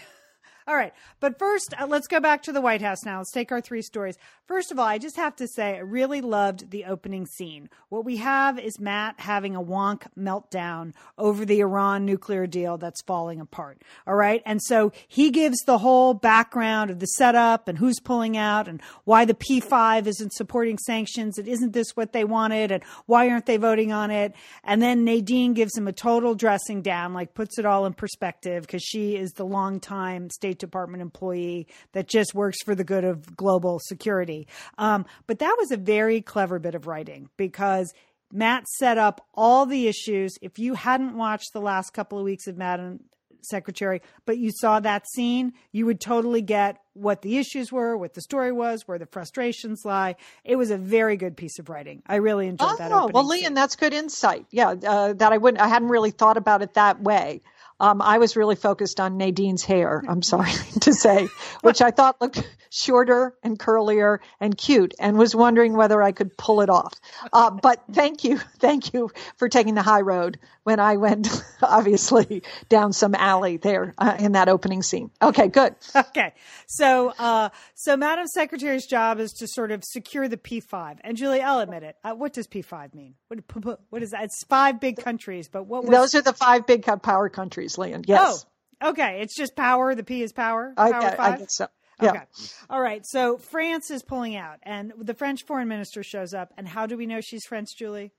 All 0.68 0.76
right. 0.76 0.92
But 1.18 1.38
first, 1.38 1.72
uh, 1.80 1.86
let's 1.86 2.06
go 2.06 2.20
back 2.20 2.42
to 2.42 2.52
the 2.52 2.60
White 2.60 2.82
House 2.82 3.02
now. 3.02 3.16
Let's 3.16 3.32
take 3.32 3.50
our 3.50 3.62
three 3.62 3.80
stories. 3.80 4.18
First 4.44 4.70
of 4.70 4.78
all, 4.78 4.84
I 4.84 4.98
just 4.98 5.16
have 5.16 5.34
to 5.36 5.48
say, 5.48 5.76
I 5.76 5.78
really 5.78 6.20
loved 6.20 6.70
the 6.70 6.84
opening 6.84 7.24
scene. 7.24 7.70
What 7.88 8.04
we 8.04 8.18
have 8.18 8.58
is 8.58 8.78
Matt 8.78 9.14
having 9.18 9.56
a 9.56 9.62
wonk 9.62 10.02
meltdown 10.18 10.92
over 11.16 11.46
the 11.46 11.60
Iran 11.60 12.04
nuclear 12.04 12.46
deal 12.46 12.76
that's 12.76 13.00
falling 13.00 13.40
apart. 13.40 13.80
All 14.06 14.14
right. 14.14 14.42
And 14.44 14.60
so 14.62 14.92
he 15.06 15.30
gives 15.30 15.56
the 15.60 15.78
whole 15.78 16.12
background 16.12 16.90
of 16.90 16.98
the 16.98 17.06
setup 17.06 17.66
and 17.66 17.78
who's 17.78 17.98
pulling 17.98 18.36
out 18.36 18.68
and 18.68 18.82
why 19.04 19.24
the 19.24 19.32
P5 19.32 20.06
isn't 20.06 20.34
supporting 20.34 20.76
sanctions. 20.76 21.38
And 21.38 21.48
isn't 21.48 21.72
this 21.72 21.96
what 21.96 22.12
they 22.12 22.24
wanted? 22.24 22.72
And 22.72 22.84
why 23.06 23.30
aren't 23.30 23.46
they 23.46 23.56
voting 23.56 23.90
on 23.90 24.10
it? 24.10 24.34
And 24.64 24.82
then 24.82 25.02
Nadine 25.04 25.54
gives 25.54 25.76
him 25.78 25.88
a 25.88 25.94
total 25.94 26.34
dressing 26.34 26.82
down, 26.82 27.14
like 27.14 27.32
puts 27.32 27.58
it 27.58 27.64
all 27.64 27.86
in 27.86 27.94
perspective 27.94 28.64
because 28.64 28.82
she 28.82 29.16
is 29.16 29.32
the 29.32 29.46
longtime 29.46 30.28
State 30.28 30.57
State 30.58 30.66
Department 30.66 31.00
employee 31.00 31.66
that 31.92 32.08
just 32.08 32.34
works 32.34 32.58
for 32.64 32.74
the 32.74 32.84
good 32.84 33.04
of 33.04 33.36
global 33.36 33.78
security. 33.78 34.46
Um, 34.76 35.06
but 35.26 35.38
that 35.38 35.56
was 35.58 35.70
a 35.70 35.76
very 35.76 36.20
clever 36.20 36.58
bit 36.58 36.74
of 36.74 36.86
writing 36.86 37.30
because 37.36 37.92
Matt 38.32 38.66
set 38.68 38.98
up 38.98 39.26
all 39.34 39.66
the 39.66 39.86
issues. 39.86 40.34
If 40.42 40.58
you 40.58 40.74
hadn't 40.74 41.16
watched 41.16 41.52
the 41.52 41.60
last 41.60 41.90
couple 41.90 42.18
of 42.18 42.24
weeks 42.24 42.46
of 42.46 42.56
Madam 42.56 43.00
Secretary, 43.42 44.02
but 44.26 44.36
you 44.36 44.50
saw 44.52 44.80
that 44.80 45.08
scene, 45.08 45.52
you 45.72 45.86
would 45.86 46.00
totally 46.00 46.42
get 46.42 46.80
what 46.94 47.22
the 47.22 47.38
issues 47.38 47.70
were, 47.70 47.96
what 47.96 48.14
the 48.14 48.20
story 48.20 48.50
was, 48.50 48.86
where 48.86 48.98
the 48.98 49.06
frustrations 49.06 49.84
lie. 49.84 50.16
It 50.44 50.56
was 50.56 50.70
a 50.70 50.76
very 50.76 51.16
good 51.16 51.36
piece 51.36 51.58
of 51.60 51.68
writing. 51.68 52.02
I 52.06 52.16
really 52.16 52.48
enjoyed 52.48 52.68
oh, 52.72 52.76
that. 52.78 52.92
Oh, 52.92 53.10
well, 53.14 53.26
Lian, 53.26 53.54
that's 53.54 53.76
good 53.76 53.94
insight. 53.94 54.46
Yeah, 54.50 54.70
uh, 54.70 55.12
that 55.14 55.32
I 55.32 55.38
wouldn't, 55.38 55.62
I 55.62 55.68
hadn't 55.68 55.88
really 55.88 56.10
thought 56.10 56.36
about 56.36 56.62
it 56.62 56.74
that 56.74 57.00
way. 57.00 57.42
Um, 57.80 58.02
I 58.02 58.18
was 58.18 58.36
really 58.36 58.56
focused 58.56 58.98
on 58.98 59.18
Nadine's 59.18 59.64
hair, 59.64 60.02
I'm 60.08 60.22
sorry 60.22 60.50
to 60.80 60.92
say, 60.92 61.28
which 61.62 61.80
I 61.80 61.90
thought 61.90 62.20
looked 62.20 62.42
shorter 62.70 63.34
and 63.42 63.58
curlier 63.58 64.18
and 64.40 64.56
cute 64.56 64.94
and 64.98 65.18
was 65.18 65.34
wondering 65.34 65.76
whether 65.76 66.02
I 66.02 66.12
could 66.12 66.36
pull 66.36 66.60
it 66.60 66.70
off. 66.70 66.94
Uh, 67.32 67.50
but 67.50 67.82
thank 67.92 68.24
you. 68.24 68.38
Thank 68.58 68.92
you 68.92 69.10
for 69.36 69.48
taking 69.48 69.74
the 69.74 69.82
high 69.82 70.00
road 70.00 70.38
when 70.64 70.80
I 70.80 70.96
went, 70.96 71.28
obviously, 71.62 72.42
down 72.68 72.92
some 72.92 73.14
alley 73.14 73.56
there 73.56 73.94
uh, 73.96 74.16
in 74.18 74.32
that 74.32 74.48
opening 74.48 74.82
scene. 74.82 75.10
Okay, 75.22 75.48
good. 75.48 75.74
Okay. 76.08 76.32
So, 76.66 77.12
uh, 77.18 77.50
so 77.74 77.96
Madam 77.96 78.26
Secretary's 78.26 78.86
job 78.86 79.18
is 79.20 79.32
to 79.34 79.46
sort 79.46 79.70
of 79.70 79.82
secure 79.84 80.28
the 80.28 80.36
P5. 80.36 80.98
And 81.02 81.16
Julie, 81.16 81.40
I'll 81.40 81.60
admit 81.60 81.82
it. 81.82 81.96
Uh, 82.02 82.14
what 82.14 82.32
does 82.32 82.46
P5 82.46 82.94
mean? 82.94 83.14
What, 83.28 83.80
what 83.90 84.02
is 84.02 84.10
that? 84.12 84.24
It's 84.24 84.44
five 84.44 84.80
big 84.80 84.96
countries, 84.96 85.48
but 85.48 85.64
what 85.64 85.84
was... 85.84 85.90
Those 85.90 86.14
are 86.14 86.22
the 86.22 86.32
five 86.32 86.66
big 86.66 86.84
power 87.02 87.28
countries, 87.28 87.78
Lian. 87.78 88.04
Yes. 88.06 88.46
Oh, 88.80 88.90
okay. 88.90 89.20
It's 89.22 89.36
just 89.36 89.54
power. 89.56 89.94
The 89.94 90.04
P 90.04 90.22
is 90.22 90.32
power. 90.32 90.72
power 90.76 90.94
I, 90.94 91.16
I, 91.18 91.32
I 91.34 91.36
guess 91.38 91.54
so. 91.54 91.68
Yeah. 92.00 92.10
Okay. 92.10 92.22
All 92.70 92.80
right. 92.80 93.04
So 93.06 93.38
France 93.38 93.90
is 93.90 94.02
pulling 94.02 94.36
out, 94.36 94.58
and 94.62 94.92
the 94.98 95.14
French 95.14 95.44
foreign 95.44 95.68
minister 95.68 96.02
shows 96.02 96.32
up. 96.34 96.52
And 96.56 96.68
how 96.68 96.86
do 96.86 96.96
we 96.96 97.06
know 97.06 97.20
she's 97.20 97.44
French, 97.44 97.76
Julie? 97.76 98.12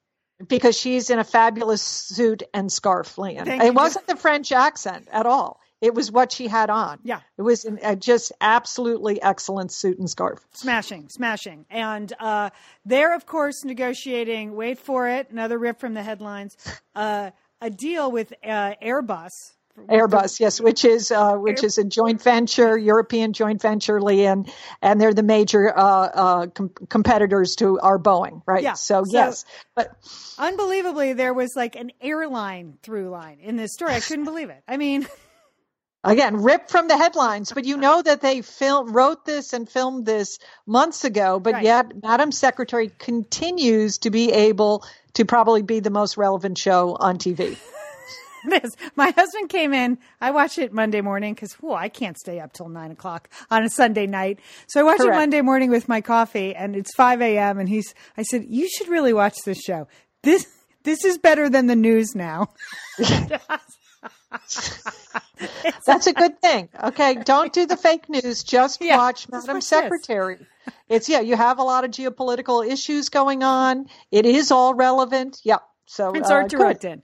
Because 0.47 0.77
she's 0.77 1.09
in 1.09 1.19
a 1.19 1.23
fabulous 1.23 1.81
suit 1.81 2.43
and 2.53 2.71
scarf, 2.71 3.17
Lian. 3.17 3.45
Thank 3.45 3.61
it 3.61 3.67
you. 3.67 3.73
wasn't 3.73 4.07
the 4.07 4.15
French 4.15 4.51
accent 4.51 5.07
at 5.11 5.25
all. 5.25 5.59
It 5.81 5.93
was 5.93 6.11
what 6.11 6.31
she 6.31 6.47
had 6.47 6.69
on. 6.69 6.99
Yeah. 7.03 7.21
It 7.37 7.41
was 7.41 7.65
a 7.65 7.95
just 7.95 8.33
absolutely 8.41 9.21
excellent 9.21 9.71
suit 9.71 9.97
and 9.97 10.09
scarf. 10.09 10.45
Smashing, 10.53 11.07
smashing. 11.09 11.65
And 11.69 12.11
uh, 12.19 12.49
they're, 12.85 13.15
of 13.15 13.25
course, 13.25 13.63
negotiating, 13.63 14.55
wait 14.55 14.77
for 14.77 15.07
it, 15.07 15.29
another 15.29 15.57
rip 15.57 15.79
from 15.79 15.93
the 15.93 16.03
headlines, 16.03 16.57
uh, 16.95 17.31
a 17.61 17.69
deal 17.69 18.11
with 18.11 18.33
uh, 18.43 18.73
Airbus 18.81 19.31
Airbus, 19.87 20.39
yes, 20.39 20.59
which 20.59 20.85
is 20.85 21.11
uh, 21.11 21.35
which 21.35 21.63
is 21.63 21.77
a 21.77 21.83
joint 21.83 22.21
venture, 22.21 22.77
European 22.77 23.33
joint 23.33 23.61
venture, 23.61 24.01
Lian, 24.01 24.51
and 24.81 24.99
they're 24.99 25.13
the 25.13 25.23
major 25.23 25.75
uh, 25.75 25.81
uh, 25.81 26.47
com- 26.47 26.71
competitors 26.89 27.55
to 27.57 27.79
our 27.79 27.97
Boeing, 27.97 28.41
right? 28.45 28.63
Yeah. 28.63 28.73
So, 28.73 29.03
so, 29.03 29.11
yes, 29.11 29.45
but 29.75 29.95
unbelievably, 30.37 31.13
there 31.13 31.33
was 31.33 31.55
like 31.55 31.75
an 31.75 31.91
airline 32.01 32.77
through 32.83 33.09
line 33.09 33.39
in 33.41 33.55
this 33.55 33.73
story. 33.73 33.93
I 33.93 33.99
couldn't 33.99 34.25
believe 34.25 34.49
it. 34.49 34.63
I 34.67 34.77
mean. 34.77 35.07
Again, 36.01 36.43
ripped 36.43 36.71
from 36.71 36.87
the 36.87 36.95
headlines, 36.95 37.51
but 37.51 37.65
you 37.65 37.75
know 37.75 38.01
that 38.01 38.21
they 38.21 38.41
film, 38.41 38.93
wrote 38.93 39.25
this 39.25 39.51
and 39.51 39.67
filmed 39.67 40.05
this 40.05 40.39
months 40.65 41.03
ago, 41.03 41.41
but 41.41 41.55
right. 41.55 41.63
yet 41.65 41.91
Madam 42.01 42.31
Secretary 42.31 42.89
continues 42.97 43.97
to 43.97 44.09
be 44.09 44.31
able 44.31 44.85
to 45.15 45.25
probably 45.25 45.61
be 45.61 45.81
the 45.81 45.89
most 45.89 46.15
relevant 46.15 46.57
show 46.57 46.95
on 46.97 47.17
TV. 47.17 47.57
this. 48.45 48.75
My 48.95 49.12
husband 49.12 49.50
came 49.50 49.74
in. 49.74 49.97
I 50.21 50.31
watch 50.31 50.57
it 50.57 50.74
Monday 50.74 51.01
morning 51.01 51.33
because, 51.33 51.53
whoa, 51.53 51.74
I 51.74 51.89
can't 51.89 52.18
stay 52.18 52.39
up 52.39 52.53
till 52.53 52.69
nine 52.69 52.91
o'clock 52.91 53.30
on 53.50 53.63
a 53.63 53.69
Sunday 53.69 54.07
night. 54.07 54.39
So 54.68 54.80
I 54.80 54.83
watch 54.83 54.97
Correct. 54.97 55.13
it 55.13 55.18
Monday 55.18 55.41
morning 55.41 55.69
with 55.69 55.87
my 55.87 56.02
coffee, 56.02 56.56
and 56.56 56.75
it's 56.75 56.94
five 56.95 57.21
a.m. 57.21 57.59
And 57.59 57.69
he's, 57.69 57.94
I 58.18 58.23
said, 58.23 58.45
you 58.47 58.69
should 58.69 58.87
really 58.87 59.13
watch 59.13 59.37
this 59.45 59.61
show. 59.61 59.87
This, 60.23 60.47
this 60.83 61.06
is 61.06 61.18
better 61.18 61.49
than 61.49 61.68
the 61.68 61.75
news 61.75 62.16
now. 62.16 62.49
That's 65.85 66.07
a 66.07 66.13
good 66.13 66.40
thing. 66.42 66.69
Okay, 66.83 67.16
don't 67.16 67.52
do 67.52 67.66
the 67.66 67.78
fake 67.78 68.09
news. 68.09 68.44
Just 68.44 68.81
yeah, 68.81 68.97
watch 68.97 69.28
Madam 69.30 69.61
Secretary. 69.61 70.37
It's 70.87 71.09
yeah, 71.09 71.21
you 71.21 71.35
have 71.35 71.59
a 71.59 71.63
lot 71.63 71.83
of 71.83 71.92
geopolitical 71.92 72.66
issues 72.68 73.09
going 73.09 73.44
on. 73.44 73.87
It 74.11 74.25
is 74.25 74.52
all 74.52 74.73
relevant. 74.73 75.40
Yep. 75.44 75.61
So 75.85 76.11
it's 76.11 76.30
uh, 76.30 76.33
art 76.33 76.49
directed. 76.49 77.02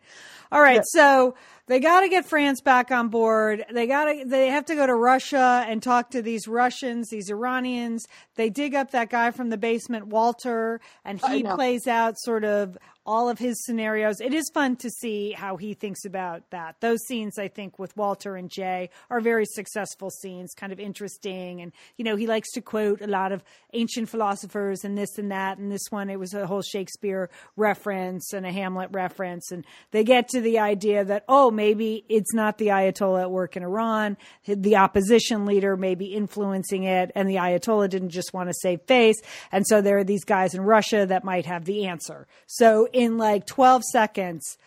All 0.55 0.61
right, 0.61 0.75
yeah. 0.75 0.81
so 0.85 1.35
they 1.67 1.81
got 1.81 1.99
to 1.99 2.07
get 2.07 2.25
France 2.25 2.61
back 2.61 2.89
on 2.89 3.09
board. 3.09 3.65
They 3.69 3.87
got 3.87 4.05
to 4.05 4.23
they 4.25 4.47
have 4.47 4.63
to 4.67 4.75
go 4.75 4.87
to 4.87 4.95
Russia 4.95 5.65
and 5.67 5.83
talk 5.83 6.11
to 6.11 6.21
these 6.21 6.47
Russians, 6.47 7.09
these 7.09 7.29
Iranians. 7.29 8.07
They 8.35 8.49
dig 8.49 8.73
up 8.73 8.91
that 8.91 9.09
guy 9.09 9.31
from 9.31 9.49
the 9.49 9.57
basement, 9.57 10.07
Walter, 10.07 10.79
and 11.03 11.19
he 11.19 11.43
plays 11.43 11.87
out 11.87 12.17
sort 12.17 12.45
of 12.45 12.77
all 13.05 13.29
of 13.29 13.37
his 13.37 13.63
scenarios. 13.63 14.19
It 14.19 14.33
is 14.33 14.49
fun 14.53 14.75
to 14.77 14.89
see 14.89 15.31
how 15.31 15.57
he 15.57 15.73
thinks 15.73 16.05
about 16.05 16.49
that. 16.49 16.75
Those 16.79 16.99
scenes, 17.07 17.37
I 17.37 17.47
think, 17.47 17.77
with 17.77 17.95
Walter 17.95 18.35
and 18.35 18.49
Jay 18.49 18.89
are 19.09 19.19
very 19.19 19.45
successful 19.45 20.09
scenes, 20.09 20.53
kind 20.53 20.73
of 20.73 20.79
interesting. 20.79 21.61
And, 21.61 21.71
you 21.97 22.05
know, 22.05 22.15
he 22.15 22.25
likes 22.25 22.51
to 22.53 22.61
quote 22.61 23.01
a 23.01 23.07
lot 23.07 23.31
of 23.31 23.43
ancient 23.73 24.09
philosophers 24.09 24.83
and 24.83 24.97
this 24.97 25.17
and 25.17 25.31
that. 25.31 25.57
And 25.59 25.71
this 25.71 25.91
one, 25.91 26.09
it 26.09 26.19
was 26.19 26.33
a 26.33 26.47
whole 26.47 26.63
Shakespeare 26.63 27.29
reference 27.55 28.33
and 28.33 28.45
a 28.45 28.51
Hamlet 28.51 28.89
reference. 28.91 29.51
And 29.51 29.65
they 29.91 30.03
get 30.03 30.29
to 30.29 30.41
the 30.41 30.59
idea 30.59 31.05
that, 31.05 31.25
oh, 31.29 31.51
maybe 31.51 32.05
it's 32.09 32.33
not 32.33 32.57
the 32.57 32.67
Ayatollah 32.67 33.21
at 33.21 33.31
work 33.31 33.55
in 33.55 33.63
Iran. 33.63 34.17
The 34.47 34.77
opposition 34.77 35.45
leader 35.45 35.77
may 35.77 35.93
be 35.93 36.07
influencing 36.07 36.83
it. 36.83 37.11
And 37.13 37.29
the 37.29 37.35
Ayatollah 37.35 37.89
didn't 37.89 38.09
just 38.09 38.33
want 38.33 38.49
to 38.49 38.53
save 38.53 38.81
face. 38.81 39.21
And 39.51 39.65
so 39.67 39.81
there 39.81 39.97
are 39.97 40.03
these 40.03 40.23
guys 40.23 40.55
in 40.55 40.61
Russia 40.61 41.05
that 41.05 41.23
might 41.23 41.45
have 41.45 41.65
the 41.65 41.85
answer. 41.85 42.25
So 42.47 42.87
in 42.95 43.17
like 43.17 43.45
12 43.45 43.83
seconds 43.83 44.57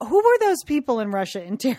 who 0.00 0.16
were 0.16 0.38
those 0.40 0.62
people 0.64 1.00
in 1.00 1.10
Russia 1.10 1.42
inter- 1.46 1.78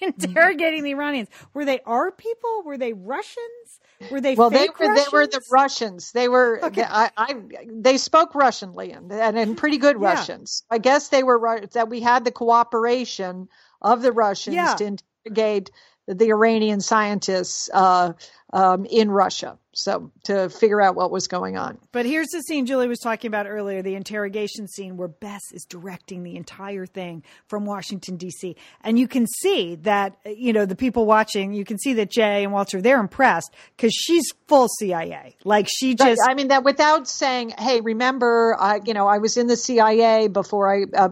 interrogating 0.00 0.82
the 0.82 0.90
Iranians? 0.90 1.28
Were 1.52 1.64
they 1.64 1.80
our 1.80 2.10
people? 2.10 2.62
Were 2.64 2.78
they 2.78 2.92
Russians? 2.92 3.80
Were 4.10 4.20
they 4.20 4.34
well? 4.34 4.50
they 4.50 4.68
were. 4.68 4.86
Russians? 4.88 5.06
They 5.06 5.16
were 5.16 5.26
the 5.26 5.42
Russians. 5.50 6.12
They 6.12 6.28
were. 6.28 6.64
Okay. 6.64 6.84
I, 6.86 7.10
I, 7.16 7.34
They 7.70 7.96
spoke 7.96 8.34
Russian, 8.34 8.74
Lian, 8.74 9.10
and, 9.10 9.38
and 9.38 9.56
pretty 9.56 9.78
good 9.78 9.96
yeah. 10.00 10.08
Russians. 10.08 10.62
I 10.70 10.78
guess 10.78 11.08
they 11.08 11.22
were 11.22 11.66
that 11.72 11.88
we 11.88 12.00
had 12.00 12.24
the 12.24 12.32
cooperation 12.32 13.48
of 13.80 14.02
the 14.02 14.12
Russians 14.12 14.56
yeah. 14.56 14.74
to 14.74 14.96
interrogate 15.24 15.70
the 16.06 16.30
Iranian 16.30 16.80
scientists 16.80 17.70
uh, 17.72 18.12
um, 18.52 18.84
in 18.84 19.10
Russia. 19.10 19.58
So 19.76 20.12
to 20.24 20.48
figure 20.48 20.80
out 20.80 20.94
what 20.94 21.10
was 21.10 21.26
going 21.26 21.56
on. 21.56 21.78
But 21.90 22.06
here's 22.06 22.28
the 22.28 22.40
scene 22.42 22.64
Julie 22.64 22.86
was 22.86 23.00
talking 23.00 23.26
about 23.28 23.46
earlier 23.46 23.82
the 23.82 23.96
interrogation 23.96 24.68
scene 24.68 24.96
where 24.96 25.08
Bess 25.08 25.42
is 25.52 25.64
directing 25.64 26.22
the 26.22 26.36
entire 26.36 26.86
thing 26.86 27.24
from 27.48 27.64
Washington, 27.64 28.16
D.C. 28.16 28.54
And 28.82 28.98
you 28.98 29.08
can 29.08 29.26
see 29.26 29.74
that, 29.76 30.16
you 30.24 30.52
know, 30.52 30.64
the 30.64 30.76
people 30.76 31.06
watching, 31.06 31.52
you 31.52 31.64
can 31.64 31.78
see 31.78 31.94
that 31.94 32.10
Jay 32.10 32.44
and 32.44 32.52
Walter, 32.52 32.80
they're 32.80 33.00
impressed 33.00 33.52
because 33.76 33.92
she's 33.92 34.32
full 34.46 34.68
CIA. 34.68 35.36
Like 35.44 35.66
she 35.68 35.94
just. 35.96 36.20
I 36.24 36.34
mean, 36.34 36.48
that 36.48 36.62
without 36.62 37.08
saying, 37.08 37.54
hey, 37.58 37.80
remember, 37.80 38.56
I, 38.58 38.80
you 38.84 38.94
know, 38.94 39.08
I 39.08 39.18
was 39.18 39.36
in 39.36 39.48
the 39.48 39.56
CIA 39.56 40.28
before 40.28 40.72
I 40.72 40.84
uh, 40.96 41.08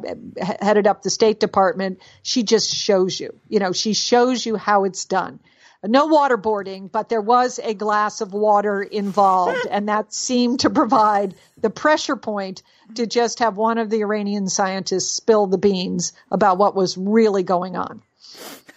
headed 0.61 0.87
up 0.87 1.03
the 1.03 1.11
State 1.11 1.41
Department. 1.41 1.99
She 2.23 2.45
just 2.45 2.73
shows 2.73 3.19
you, 3.19 3.37
you 3.49 3.59
know, 3.59 3.73
she 3.73 3.95
shows 4.03 4.45
you 4.45 4.57
how 4.57 4.85
it's 4.85 5.05
done 5.05 5.39
no 5.85 6.09
waterboarding, 6.09 6.91
but 6.91 7.09
there 7.09 7.21
was 7.21 7.59
a 7.63 7.75
glass 7.75 8.21
of 8.21 8.33
water 8.33 8.83
involved, 8.83 9.67
and 9.71 9.89
that 9.89 10.13
seemed 10.13 10.61
to 10.61 10.71
provide 10.71 11.35
the 11.61 11.71
pressure 11.71 12.17
point 12.17 12.63
to 12.95 13.07
just 13.07 13.41
have 13.41 13.57
one 13.57 13.79
of 13.79 13.91
the 13.91 14.03
Iranian 14.03 14.49
scientists 14.49 15.13
spill 15.13 15.47
the 15.47 15.59
beans 15.59 16.13
about 16.31 16.59
what 16.59 16.77
was 16.77 16.97
really 16.97 17.43
going 17.43 17.77
on. 17.77 18.03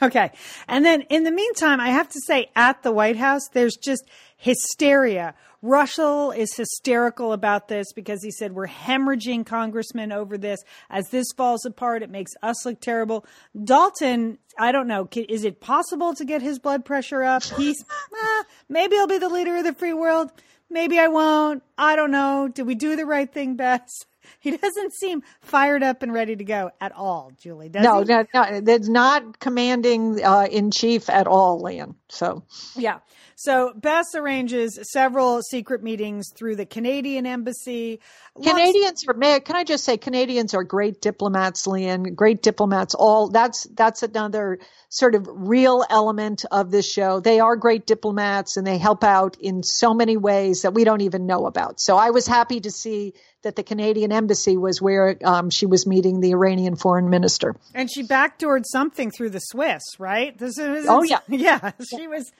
Okay. 0.06 0.32
And 0.68 0.86
then 0.86 1.02
in 1.04 1.24
the 1.24 1.32
meantime, 1.32 1.80
I 1.80 1.90
have 1.90 2.10
to 2.10 2.20
say 2.26 2.50
at 2.56 2.84
the 2.84 2.92
White 2.92 3.18
House, 3.18 3.48
there's 3.54 3.76
just 3.76 4.04
hysteria 4.38 5.34
Russell 5.66 6.30
is 6.30 6.56
hysterical 6.56 7.34
about 7.34 7.70
this 7.70 7.92
because 7.92 8.24
he 8.24 8.30
said 8.30 8.52
we're 8.52 8.68
hemorrhaging 8.68 9.48
congressmen 9.48 10.12
over 10.12 10.38
this. 10.38 10.60
As 10.92 11.10
this 11.10 11.26
falls 11.36 11.66
apart, 11.66 12.04
it 12.04 12.12
makes 12.12 12.34
us 12.44 12.68
look 12.68 12.80
terrible. 12.80 13.26
Dalton, 13.64 14.38
I 14.60 14.72
don't 14.72 14.88
know. 14.88 15.10
Is 15.12 15.44
it 15.44 15.62
possible 15.62 16.14
to 16.14 16.24
get 16.24 16.44
his 16.44 16.60
blood 16.60 16.86
pressure 16.86 17.24
up? 17.24 17.44
He's 17.44 17.82
eh, 17.82 18.44
maybe 18.70 18.96
I'll 18.96 19.08
be 19.08 19.18
the 19.18 19.28
leader 19.28 19.56
of 19.58 19.64
the 19.64 19.74
free 19.74 19.94
world. 19.94 20.32
Maybe 20.70 21.00
I 21.00 21.08
won't. 21.08 21.64
I 21.80 21.96
don't 21.96 22.12
know. 22.12 22.48
Did 22.48 22.68
we 22.68 22.76
do 22.76 22.96
the 22.96 23.08
right 23.08 23.32
thing, 23.32 23.56
Bess? 23.56 23.90
He 24.40 24.56
doesn't 24.56 24.94
seem 24.94 25.24
fired 25.42 25.84
up 25.84 26.04
and 26.04 26.14
ready 26.14 26.36
to 26.36 26.44
go 26.44 26.72
at 26.80 26.92
all, 26.92 27.32
Julie. 27.40 27.70
no, 27.74 28.00
he? 28.02 28.06
no, 28.06 28.26
no, 28.34 28.62
that's 28.62 28.88
not 28.88 29.40
commanding 29.40 30.24
uh, 30.24 30.48
in 30.50 30.72
chief 30.72 31.10
at 31.10 31.28
all, 31.28 31.62
Lian. 31.62 31.96
So 32.10 32.44
yeah, 32.76 33.00
so 33.36 33.74
Bess 33.76 34.16
arranges 34.16 34.80
several 34.92 35.42
secret 35.42 35.84
meetings 35.84 36.32
through 36.36 36.56
the 36.56 36.66
Canadian 36.66 37.26
embassy. 37.26 38.00
Canadians 38.42 39.06
are, 39.08 39.14
may, 39.14 39.40
can 39.42 39.58
I 39.58 39.66
just 39.66 39.84
say, 39.84 39.98
Canadians 39.98 40.54
are 40.54 40.64
great 40.64 41.02
diplomats, 41.02 41.68
Lian, 41.68 42.16
great 42.16 42.42
diplomats. 42.42 42.96
All 42.96 43.30
that's, 43.30 43.66
that's 43.76 44.04
another 44.04 44.60
sort 44.88 45.16
of 45.16 45.28
real 45.30 45.86
element 45.90 46.46
of 46.50 46.72
this 46.72 46.90
show. 46.90 47.20
They 47.20 47.42
are 47.42 47.58
great 47.58 47.86
diplomats 47.86 48.56
and 48.56 48.66
they 48.66 48.78
help 48.78 49.04
out 49.04 49.38
in 49.42 49.64
so 49.64 49.94
many 49.94 50.16
ways 50.16 50.62
that 50.62 50.74
we 50.74 50.86
don't 50.86 51.02
even 51.02 51.26
know 51.26 51.46
about. 51.46 51.82
So 51.82 51.98
I 51.98 52.12
was 52.12 52.28
happy 52.28 52.62
to 52.62 52.72
see 52.72 53.14
that 53.42 53.56
the 53.56 53.64
Canadian 53.64 54.12
embassy 54.12 54.58
was 54.58 54.82
where 54.82 55.18
um, 55.24 55.50
she 55.50 55.66
was 55.66 55.86
meeting 55.86 56.20
the 56.20 56.32
Iranian 56.32 56.76
foreign 56.76 57.10
minister. 57.10 57.56
And 57.74 57.92
she 57.92 58.04
backdoored 58.04 58.64
something 58.66 59.12
through 59.12 59.30
the 59.30 59.40
Swiss, 59.40 59.84
right? 60.00 60.36
This 60.38 60.58
is, 60.58 60.88
oh 60.90 61.04
yeah, 61.04 61.20
yeah. 61.28 61.72
She 61.96 62.08
was 62.08 62.32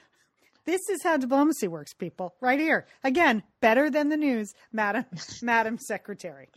this 0.66 0.88
is 0.90 1.02
how 1.02 1.16
diplomacy 1.16 1.68
works, 1.68 1.94
people. 1.94 2.34
Right 2.40 2.60
here. 2.60 2.86
Again, 3.02 3.42
better 3.60 3.88
than 3.88 4.08
the 4.08 4.16
news, 4.16 4.52
Madam, 4.72 5.06
Madam 5.42 5.78
Secretary. 5.78 6.48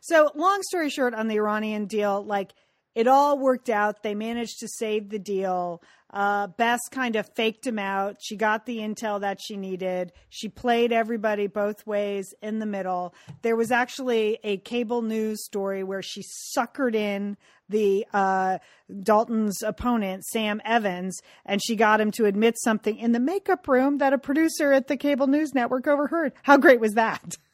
So, 0.00 0.30
long 0.34 0.60
story 0.62 0.90
short, 0.90 1.14
on 1.14 1.28
the 1.28 1.36
Iranian 1.36 1.86
deal, 1.86 2.24
like 2.24 2.52
it 2.96 3.06
all 3.06 3.38
worked 3.38 3.68
out. 3.68 4.02
They 4.02 4.14
managed 4.14 4.58
to 4.60 4.68
save 4.68 5.10
the 5.10 5.18
deal. 5.18 5.82
Uh, 6.10 6.46
Bess 6.46 6.80
kind 6.90 7.14
of 7.14 7.28
faked 7.34 7.66
him 7.66 7.78
out. 7.78 8.16
She 8.22 8.36
got 8.36 8.64
the 8.64 8.78
intel 8.78 9.20
that 9.20 9.38
she 9.38 9.58
needed. 9.58 10.12
She 10.30 10.48
played 10.48 10.92
everybody 10.92 11.46
both 11.46 11.86
ways 11.86 12.32
in 12.40 12.58
the 12.58 12.64
middle. 12.64 13.14
There 13.42 13.54
was 13.54 13.70
actually 13.70 14.38
a 14.42 14.56
cable 14.56 15.02
news 15.02 15.44
story 15.44 15.84
where 15.84 16.00
she 16.00 16.24
suckered 16.56 16.94
in 16.94 17.36
the 17.68 18.06
uh, 18.14 18.58
Dalton's 19.02 19.62
opponent, 19.62 20.24
Sam 20.24 20.62
Evans, 20.64 21.20
and 21.44 21.60
she 21.62 21.76
got 21.76 22.00
him 22.00 22.12
to 22.12 22.24
admit 22.24 22.54
something 22.64 22.96
in 22.96 23.12
the 23.12 23.20
makeup 23.20 23.68
room 23.68 23.98
that 23.98 24.14
a 24.14 24.18
producer 24.18 24.72
at 24.72 24.86
the 24.86 24.96
cable 24.96 25.26
news 25.26 25.52
network 25.52 25.86
overheard. 25.86 26.32
How 26.44 26.56
great 26.56 26.80
was 26.80 26.94
that? 26.94 27.36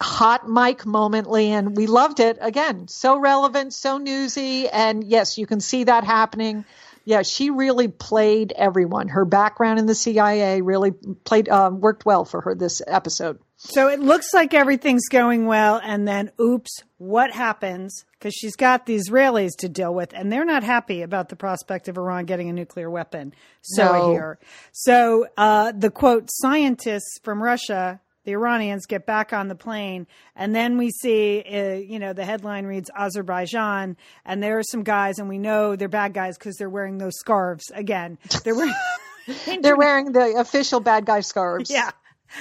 hot 0.00 0.48
mic 0.48 0.86
moment, 0.86 1.28
Lian. 1.28 1.74
We 1.74 1.86
loved 1.86 2.20
it. 2.20 2.38
Again, 2.40 2.88
so 2.88 3.18
relevant, 3.18 3.74
so 3.74 3.98
newsy. 3.98 4.68
And 4.68 5.04
yes, 5.04 5.38
you 5.38 5.46
can 5.46 5.60
see 5.60 5.84
that 5.84 6.04
happening. 6.04 6.64
Yeah, 7.04 7.22
she 7.22 7.50
really 7.50 7.88
played 7.88 8.52
everyone. 8.52 9.08
Her 9.08 9.24
background 9.24 9.78
in 9.78 9.86
the 9.86 9.94
CIA 9.94 10.60
really 10.60 10.92
played, 11.24 11.48
um, 11.48 11.80
worked 11.80 12.04
well 12.04 12.24
for 12.24 12.42
her 12.42 12.54
this 12.54 12.82
episode. 12.86 13.38
So 13.56 13.88
it 13.88 13.98
looks 13.98 14.32
like 14.34 14.54
everything's 14.54 15.08
going 15.08 15.46
well. 15.46 15.80
And 15.82 16.06
then, 16.06 16.30
oops, 16.38 16.82
what 16.98 17.32
happens? 17.32 18.04
Because 18.12 18.34
she's 18.34 18.56
got 18.56 18.86
the 18.86 18.96
Israelis 18.96 19.56
to 19.60 19.68
deal 19.68 19.94
with, 19.94 20.12
and 20.12 20.30
they're 20.30 20.44
not 20.44 20.64
happy 20.64 21.02
about 21.02 21.28
the 21.28 21.36
prospect 21.36 21.88
of 21.88 21.96
Iran 21.96 22.26
getting 22.26 22.48
a 22.48 22.52
nuclear 22.52 22.90
weapon. 22.90 23.32
So 23.62 23.84
no. 23.84 24.10
I 24.10 24.12
hear. 24.12 24.38
So 24.72 25.26
uh, 25.36 25.72
the 25.72 25.90
quote, 25.90 26.28
scientists 26.30 27.18
from 27.22 27.42
Russia 27.42 28.00
the 28.28 28.34
Iranians 28.34 28.84
get 28.84 29.06
back 29.06 29.32
on 29.32 29.48
the 29.48 29.54
plane, 29.54 30.06
and 30.36 30.54
then 30.54 30.76
we 30.76 30.90
see, 30.90 31.42
uh, 31.50 31.76
you 31.76 31.98
know, 31.98 32.12
the 32.12 32.26
headline 32.26 32.66
reads 32.66 32.90
Azerbaijan, 32.94 33.96
and 34.26 34.42
there 34.42 34.58
are 34.58 34.62
some 34.62 34.82
guys, 34.82 35.18
and 35.18 35.30
we 35.30 35.38
know 35.38 35.76
they're 35.76 35.88
bad 35.88 36.12
guys 36.12 36.36
because 36.36 36.56
they're 36.56 36.68
wearing 36.68 36.98
those 36.98 37.16
scarves 37.16 37.70
again. 37.74 38.18
They're 38.44 38.54
wearing, 38.54 38.74
they're 39.62 39.78
wearing 39.78 40.12
the 40.12 40.34
official 40.36 40.80
bad 40.80 41.06
guy 41.06 41.20
scarves. 41.20 41.70
Yeah. 41.70 41.90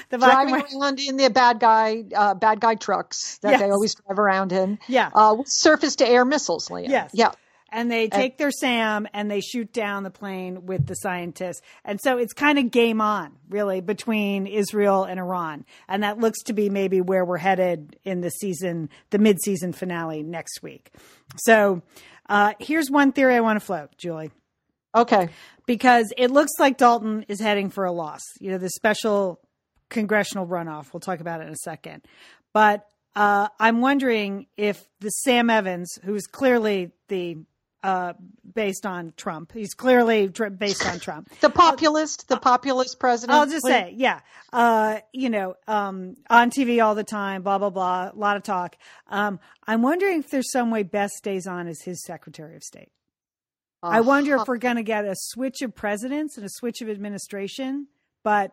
The 0.10 0.18
driving 0.18 0.56
around 0.56 1.00
in 1.00 1.16
the 1.16 1.30
bad 1.30 1.62
guy, 1.62 2.04
uh, 2.14 2.34
bad 2.34 2.60
guy 2.60 2.76
trucks 2.76 3.38
that 3.38 3.52
yes. 3.52 3.62
they 3.62 3.70
always 3.70 3.96
drive 3.96 4.20
around 4.20 4.52
in. 4.52 4.80
Yeah. 4.90 5.10
Uh, 5.16 5.38
surface 5.46 5.96
to 5.98 6.06
air 6.06 6.26
missiles, 6.26 6.70
Lian. 6.70 6.92
Yes. 6.92 7.12
Yeah 7.14 7.32
and 7.70 7.92
they 7.92 8.08
take 8.08 8.34
and, 8.34 8.38
their 8.38 8.52
SAM 8.52 9.08
and 9.14 9.30
they 9.30 9.42
shoot 9.42 9.72
down 9.74 10.04
the 10.04 10.10
plane 10.10 10.66
with 10.66 10.86
the 10.86 10.96
scientists. 10.96 11.62
And 11.84 12.00
so 12.02 12.18
it's 12.18 12.34
kind 12.34 12.58
of 12.58 12.72
game 12.72 13.02
on, 13.02 13.34
really, 13.50 13.82
between 13.82 14.48
Israel 14.48 15.04
and 15.04 15.20
Iran. 15.20 15.66
And 15.88 16.04
that 16.04 16.20
looks 16.20 16.42
to 16.44 16.54
be 16.54 16.70
maybe 16.70 17.02
where 17.02 17.26
we're 17.26 17.38
headed 17.38 17.98
in 18.04 18.22
the 18.22 18.30
season, 18.30 18.90
the 19.10 19.20
mid 19.20 19.42
season 19.42 19.74
finale 19.74 20.24
next 20.24 20.64
week. 20.64 20.92
So 21.38 21.82
uh, 22.30 22.54
here's 22.60 22.90
one 22.90 23.12
theory 23.12 23.36
I 23.36 23.42
want 23.42 23.60
to 23.60 23.66
float, 23.66 23.98
Julie. 23.98 24.32
Okay. 24.96 25.30
Because 25.66 26.12
it 26.18 26.32
looks 26.32 26.54
like 26.60 26.78
Dalton 26.78 27.26
is 27.28 27.40
heading 27.40 27.70
for 27.70 27.86
a 27.86 27.92
loss. 27.92 28.22
You 28.40 28.52
know, 28.52 28.58
the 28.58 28.70
special 28.70 29.40
congressional 29.90 30.48
runoff. 30.48 30.94
We'll 30.94 31.02
talk 31.02 31.20
about 31.20 31.42
it 31.42 31.48
in 31.48 31.54
a 31.54 31.58
second. 31.64 32.04
But 32.54 32.88
uh, 33.16 33.50
I'm 33.60 33.82
wondering 33.82 34.48
if 34.58 34.88
the 35.00 35.10
Sam 35.10 35.50
Evans, 35.50 35.98
who's 36.04 36.28
clearly 36.28 36.92
the 37.08 37.38
uh, 37.84 38.14
based 38.54 38.86
on 38.86 39.14
Trump. 39.18 39.52
He's 39.54 39.74
clearly 39.74 40.30
tr- 40.30 40.48
based 40.48 40.86
on 40.86 41.00
Trump. 41.00 41.30
the 41.42 41.50
populist, 41.50 42.28
the 42.28 42.38
populist 42.38 43.00
president. 43.00 43.38
I'll 43.38 43.46
just 43.46 43.64
please. 43.64 43.72
say, 43.72 43.94
yeah, 43.96 44.20
uh, 44.52 45.00
you 45.14 45.30
know, 45.30 45.56
um, 45.68 46.16
on 46.30 46.50
TV 46.50 46.84
all 46.84 46.96
the 46.96 47.04
time, 47.04 47.44
blah 47.44 47.58
blah 47.58 47.70
blah, 47.70 48.12
a 48.14 48.16
lot 48.16 48.38
of 48.38 48.44
talk. 48.44 48.76
Um, 49.08 49.40
I'm 49.66 49.82
wondering 49.82 50.20
if 50.20 50.30
there's 50.30 50.52
some 50.52 50.72
way 50.72 50.84
Bess 50.84 51.12
stays 51.16 51.48
on 51.48 51.68
as 51.68 51.82
his 51.82 52.04
Secretary 52.04 52.56
of 52.56 52.64
State. 52.64 52.92
Uh-huh. 53.84 53.96
I 53.98 54.02
wonder 54.02 54.36
if 54.36 54.48
we're 54.48 54.58
going 54.58 54.78
to 54.78 54.84
get 54.84 55.06
a 55.06 55.14
switch 55.16 55.62
of 55.62 55.76
presidents 55.76 56.36
and 56.38 56.46
a 56.46 56.50
switch 56.50 56.82
of 56.82 56.90
administration, 56.90 57.88
but 58.24 58.52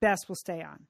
Bess 0.00 0.28
will 0.28 0.36
stay 0.36 0.62
on. 0.62 0.86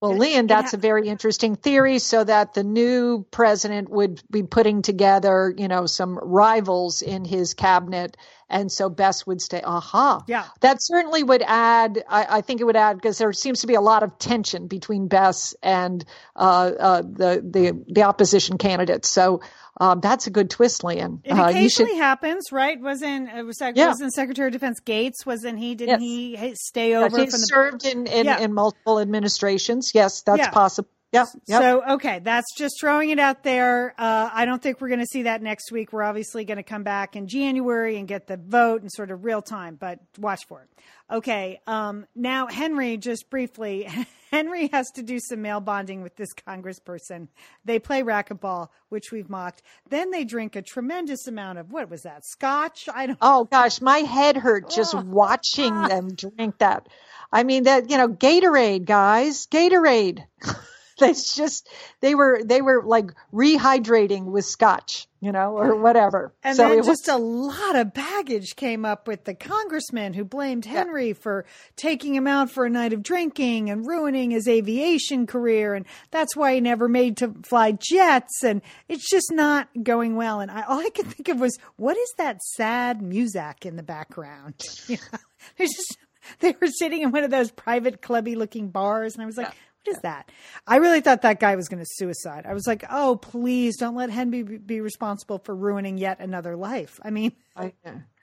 Well, 0.00 0.16
Lian, 0.16 0.46
that's 0.46 0.74
a 0.74 0.76
very 0.76 1.08
interesting 1.08 1.56
theory. 1.56 1.98
So 1.98 2.22
that 2.22 2.54
the 2.54 2.62
new 2.62 3.26
president 3.32 3.88
would 3.88 4.22
be 4.30 4.44
putting 4.44 4.82
together, 4.82 5.52
you 5.56 5.66
know, 5.66 5.86
some 5.86 6.16
rivals 6.16 7.02
in 7.02 7.24
his 7.24 7.54
cabinet, 7.54 8.16
and 8.48 8.70
so 8.70 8.88
Bess 8.88 9.26
would 9.26 9.42
stay. 9.42 9.60
Aha, 9.60 10.22
yeah, 10.28 10.44
that 10.60 10.80
certainly 10.80 11.24
would 11.24 11.42
add. 11.44 12.04
I, 12.08 12.38
I 12.38 12.40
think 12.42 12.60
it 12.60 12.64
would 12.64 12.76
add 12.76 12.96
because 12.96 13.18
there 13.18 13.32
seems 13.32 13.62
to 13.62 13.66
be 13.66 13.74
a 13.74 13.80
lot 13.80 14.04
of 14.04 14.18
tension 14.18 14.68
between 14.68 15.08
Bess 15.08 15.56
and 15.64 16.04
uh, 16.36 16.70
uh, 16.78 17.02
the 17.02 17.42
the 17.44 17.84
the 17.88 18.02
opposition 18.04 18.56
candidates. 18.56 19.08
So 19.08 19.40
um, 19.80 20.00
that's 20.00 20.26
a 20.26 20.30
good 20.30 20.50
twist, 20.50 20.82
Lian. 20.82 21.20
It 21.24 21.32
uh, 21.32 21.48
occasionally 21.48 21.92
should... 21.92 21.98
happens, 21.98 22.50
right? 22.52 22.80
Wasn't 22.80 23.28
it 23.28 23.44
was, 23.44 23.60
yeah. 23.60 23.88
wasn't 23.88 24.12
Secretary 24.12 24.48
of 24.48 24.52
Defense 24.52 24.80
Gates? 24.80 25.24
Wasn't 25.24 25.58
he? 25.58 25.74
Didn't 25.74 26.02
yes. 26.02 26.40
he 26.40 26.54
stay 26.54 26.94
over? 26.94 27.18
Yes, 27.18 27.32
he 27.32 27.38
served 27.38 27.82
the... 27.82 27.92
in 27.92 28.06
in, 28.06 28.26
yeah. 28.26 28.40
in, 28.40 28.52
multiple 28.52 28.98
administrations. 28.98 29.92
Yes, 29.94 30.22
that's 30.22 30.38
yeah. 30.38 30.50
possible. 30.50 30.88
Yeah. 31.12 31.24
Yep. 31.46 31.62
So, 31.62 31.82
okay, 31.94 32.20
that's 32.22 32.54
just 32.54 32.74
throwing 32.78 33.08
it 33.08 33.18
out 33.18 33.42
there. 33.42 33.94
Uh, 33.96 34.28
I 34.30 34.44
don't 34.44 34.60
think 34.60 34.80
we're 34.80 34.88
going 34.88 35.00
to 35.00 35.06
see 35.06 35.22
that 35.22 35.40
next 35.40 35.72
week. 35.72 35.92
We're 35.92 36.02
obviously 36.02 36.44
going 36.44 36.58
to 36.58 36.62
come 36.62 36.82
back 36.82 37.16
in 37.16 37.28
January 37.28 37.96
and 37.96 38.06
get 38.06 38.26
the 38.26 38.36
vote 38.36 38.82
in 38.82 38.90
sort 38.90 39.10
of 39.10 39.24
real 39.24 39.40
time, 39.40 39.76
but 39.76 40.00
watch 40.18 40.46
for 40.46 40.62
it. 40.62 40.68
Okay. 41.10 41.60
Um, 41.66 42.06
now, 42.14 42.46
Henry, 42.48 42.98
just 42.98 43.30
briefly, 43.30 43.88
Henry 44.30 44.68
has 44.70 44.90
to 44.96 45.02
do 45.02 45.18
some 45.18 45.40
male 45.40 45.60
bonding 45.60 46.02
with 46.02 46.14
this 46.16 46.28
congressperson. 46.46 47.28
They 47.64 47.78
play 47.78 48.02
racquetball, 48.02 48.68
which 48.90 49.10
we've 49.10 49.30
mocked. 49.30 49.62
Then 49.88 50.10
they 50.10 50.24
drink 50.24 50.56
a 50.56 50.62
tremendous 50.62 51.26
amount 51.26 51.58
of 51.58 51.72
what 51.72 51.88
was 51.88 52.02
that? 52.02 52.26
Scotch? 52.26 52.86
I 52.92 53.06
don't. 53.06 53.18
Oh 53.22 53.44
gosh, 53.44 53.80
my 53.80 53.98
head 53.98 54.36
hurt 54.36 54.68
just 54.68 54.94
oh. 54.94 55.02
watching 55.06 55.74
them 55.84 56.14
drink 56.14 56.58
that. 56.58 56.86
I 57.32 57.44
mean 57.44 57.64
that 57.64 57.88
you 57.88 57.96
know 57.96 58.08
Gatorade, 58.08 58.84
guys, 58.84 59.46
Gatorade. 59.46 60.24
It's 61.08 61.34
just 61.34 61.68
they 62.00 62.14
were 62.14 62.42
they 62.44 62.60
were 62.60 62.82
like 62.84 63.12
rehydrating 63.32 64.26
with 64.26 64.44
scotch, 64.44 65.06
you 65.20 65.32
know, 65.32 65.56
or 65.56 65.76
whatever. 65.76 66.32
And 66.42 66.56
so 66.56 66.68
then 66.68 66.78
just 66.78 67.06
was, 67.06 67.08
a 67.08 67.16
lot 67.16 67.76
of 67.76 67.94
baggage 67.94 68.56
came 68.56 68.84
up 68.84 69.06
with 69.06 69.24
the 69.24 69.34
congressman 69.34 70.12
who 70.14 70.24
blamed 70.24 70.64
Henry 70.64 71.08
yeah. 71.08 71.14
for 71.14 71.46
taking 71.76 72.14
him 72.14 72.26
out 72.26 72.50
for 72.50 72.66
a 72.66 72.70
night 72.70 72.92
of 72.92 73.02
drinking 73.02 73.70
and 73.70 73.86
ruining 73.86 74.32
his 74.32 74.48
aviation 74.48 75.26
career, 75.26 75.74
and 75.74 75.86
that's 76.10 76.36
why 76.36 76.54
he 76.54 76.60
never 76.60 76.88
made 76.88 77.16
to 77.18 77.34
fly 77.44 77.72
jets. 77.72 78.42
And 78.42 78.60
it's 78.88 79.08
just 79.08 79.30
not 79.32 79.68
going 79.82 80.16
well. 80.16 80.40
And 80.40 80.50
I, 80.50 80.62
all 80.62 80.80
I 80.80 80.90
could 80.90 81.06
think 81.06 81.28
of 81.28 81.40
was, 81.40 81.56
what 81.76 81.96
is 81.96 82.12
that 82.18 82.42
sad 82.42 83.00
muzak 83.00 83.64
in 83.64 83.76
the 83.76 83.82
background? 83.82 84.54
Know, 84.88 84.96
there's 85.56 85.70
just 85.70 85.98
they 86.40 86.54
were 86.60 86.68
sitting 86.68 87.02
in 87.02 87.10
one 87.10 87.24
of 87.24 87.30
those 87.30 87.50
private 87.50 88.02
clubby 88.02 88.34
looking 88.34 88.70
bars 88.70 89.14
and 89.14 89.22
i 89.22 89.26
was 89.26 89.36
like 89.36 89.48
yeah 89.48 89.67
is 89.88 89.98
that? 90.00 90.30
I 90.66 90.76
really 90.76 91.00
thought 91.00 91.22
that 91.22 91.40
guy 91.40 91.56
was 91.56 91.68
going 91.68 91.82
to 91.82 91.88
suicide. 91.88 92.46
I 92.46 92.54
was 92.54 92.66
like, 92.66 92.84
oh, 92.90 93.16
please 93.16 93.76
don't 93.76 93.94
let 93.94 94.10
Henry 94.10 94.42
be 94.42 94.80
responsible 94.80 95.38
for 95.38 95.54
ruining 95.54 95.98
yet 95.98 96.20
another 96.20 96.56
life. 96.56 97.00
I 97.02 97.10
mean, 97.10 97.32
I, 97.56 97.72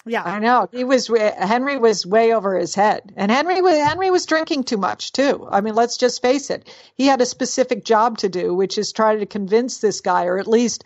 yeah, 0.06 0.22
I 0.24 0.40
know 0.40 0.70
he 0.72 0.84
was. 0.84 1.08
Henry 1.08 1.78
was 1.78 2.06
way 2.06 2.34
over 2.34 2.58
his 2.58 2.76
head, 2.76 3.12
and 3.16 3.32
Henry 3.32 3.62
was 3.62 3.76
Henry 3.76 4.12
was 4.12 4.28
drinking 4.28 4.66
too 4.66 4.78
much 4.78 5.12
too. 5.12 5.48
I 5.50 5.62
mean, 5.62 5.74
let's 5.74 5.98
just 5.98 6.22
face 6.22 6.52
it. 6.52 6.70
He 6.96 7.08
had 7.08 7.22
a 7.22 7.26
specific 7.26 7.84
job 7.84 8.20
to 8.20 8.30
do, 8.30 8.54
which 8.54 8.78
is 8.78 8.92
try 8.92 9.16
to 9.16 9.26
convince 9.26 9.80
this 9.80 10.02
guy, 10.02 10.26
or 10.26 10.38
at 10.38 10.48
least 10.48 10.84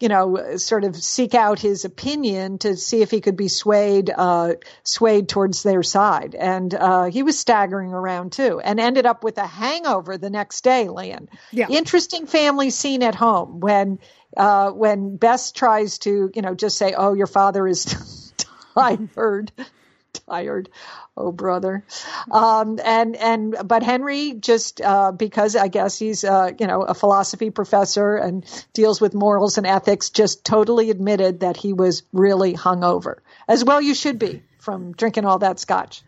you 0.00 0.08
know, 0.08 0.56
sort 0.56 0.84
of 0.84 0.96
seek 0.96 1.34
out 1.34 1.58
his 1.58 1.84
opinion 1.84 2.58
to 2.58 2.76
see 2.76 3.02
if 3.02 3.10
he 3.10 3.20
could 3.20 3.36
be 3.36 3.48
swayed, 3.48 4.10
uh, 4.14 4.54
swayed 4.84 5.28
towards 5.28 5.62
their 5.62 5.82
side. 5.82 6.36
And 6.36 6.72
uh, 6.72 7.04
he 7.04 7.24
was 7.24 7.38
staggering 7.38 7.92
around 7.92 8.32
too, 8.32 8.60
and 8.60 8.78
ended 8.78 9.06
up 9.06 9.24
with 9.24 9.38
a 9.38 9.46
hangover 9.46 10.16
the 10.16 10.30
next 10.30 10.62
day. 10.62 10.86
Lian, 10.86 11.28
yeah. 11.50 11.66
interesting 11.68 12.26
family 12.26 12.70
scene 12.70 13.02
at 13.02 13.16
home 13.16 13.60
when 13.60 13.98
uh, 14.36 14.70
when 14.70 15.16
Bess 15.16 15.52
tries 15.52 15.98
to, 15.98 16.30
you 16.34 16.42
know, 16.42 16.54
just 16.54 16.78
say, 16.78 16.94
"Oh, 16.96 17.14
your 17.14 17.26
father 17.26 17.66
is 17.66 18.32
tired." 18.74 19.52
Tired. 20.20 20.68
Oh, 21.16 21.32
brother. 21.32 21.84
Um, 22.30 22.78
and, 22.84 23.16
and, 23.16 23.56
but 23.64 23.82
Henry 23.82 24.34
just, 24.34 24.80
uh, 24.80 25.12
because 25.12 25.56
I 25.56 25.68
guess 25.68 25.98
he's, 25.98 26.24
uh, 26.24 26.52
you 26.58 26.66
know, 26.66 26.82
a 26.82 26.94
philosophy 26.94 27.50
professor 27.50 28.16
and 28.16 28.44
deals 28.72 29.00
with 29.00 29.14
morals 29.14 29.58
and 29.58 29.66
ethics, 29.66 30.10
just 30.10 30.44
totally 30.44 30.90
admitted 30.90 31.40
that 31.40 31.56
he 31.56 31.72
was 31.72 32.02
really 32.12 32.54
hungover. 32.54 33.16
As 33.48 33.64
well 33.64 33.80
you 33.80 33.94
should 33.94 34.18
be 34.18 34.42
from 34.68 34.92
drinking 34.92 35.24
all 35.24 35.38
that 35.38 35.58
scotch. 35.58 36.02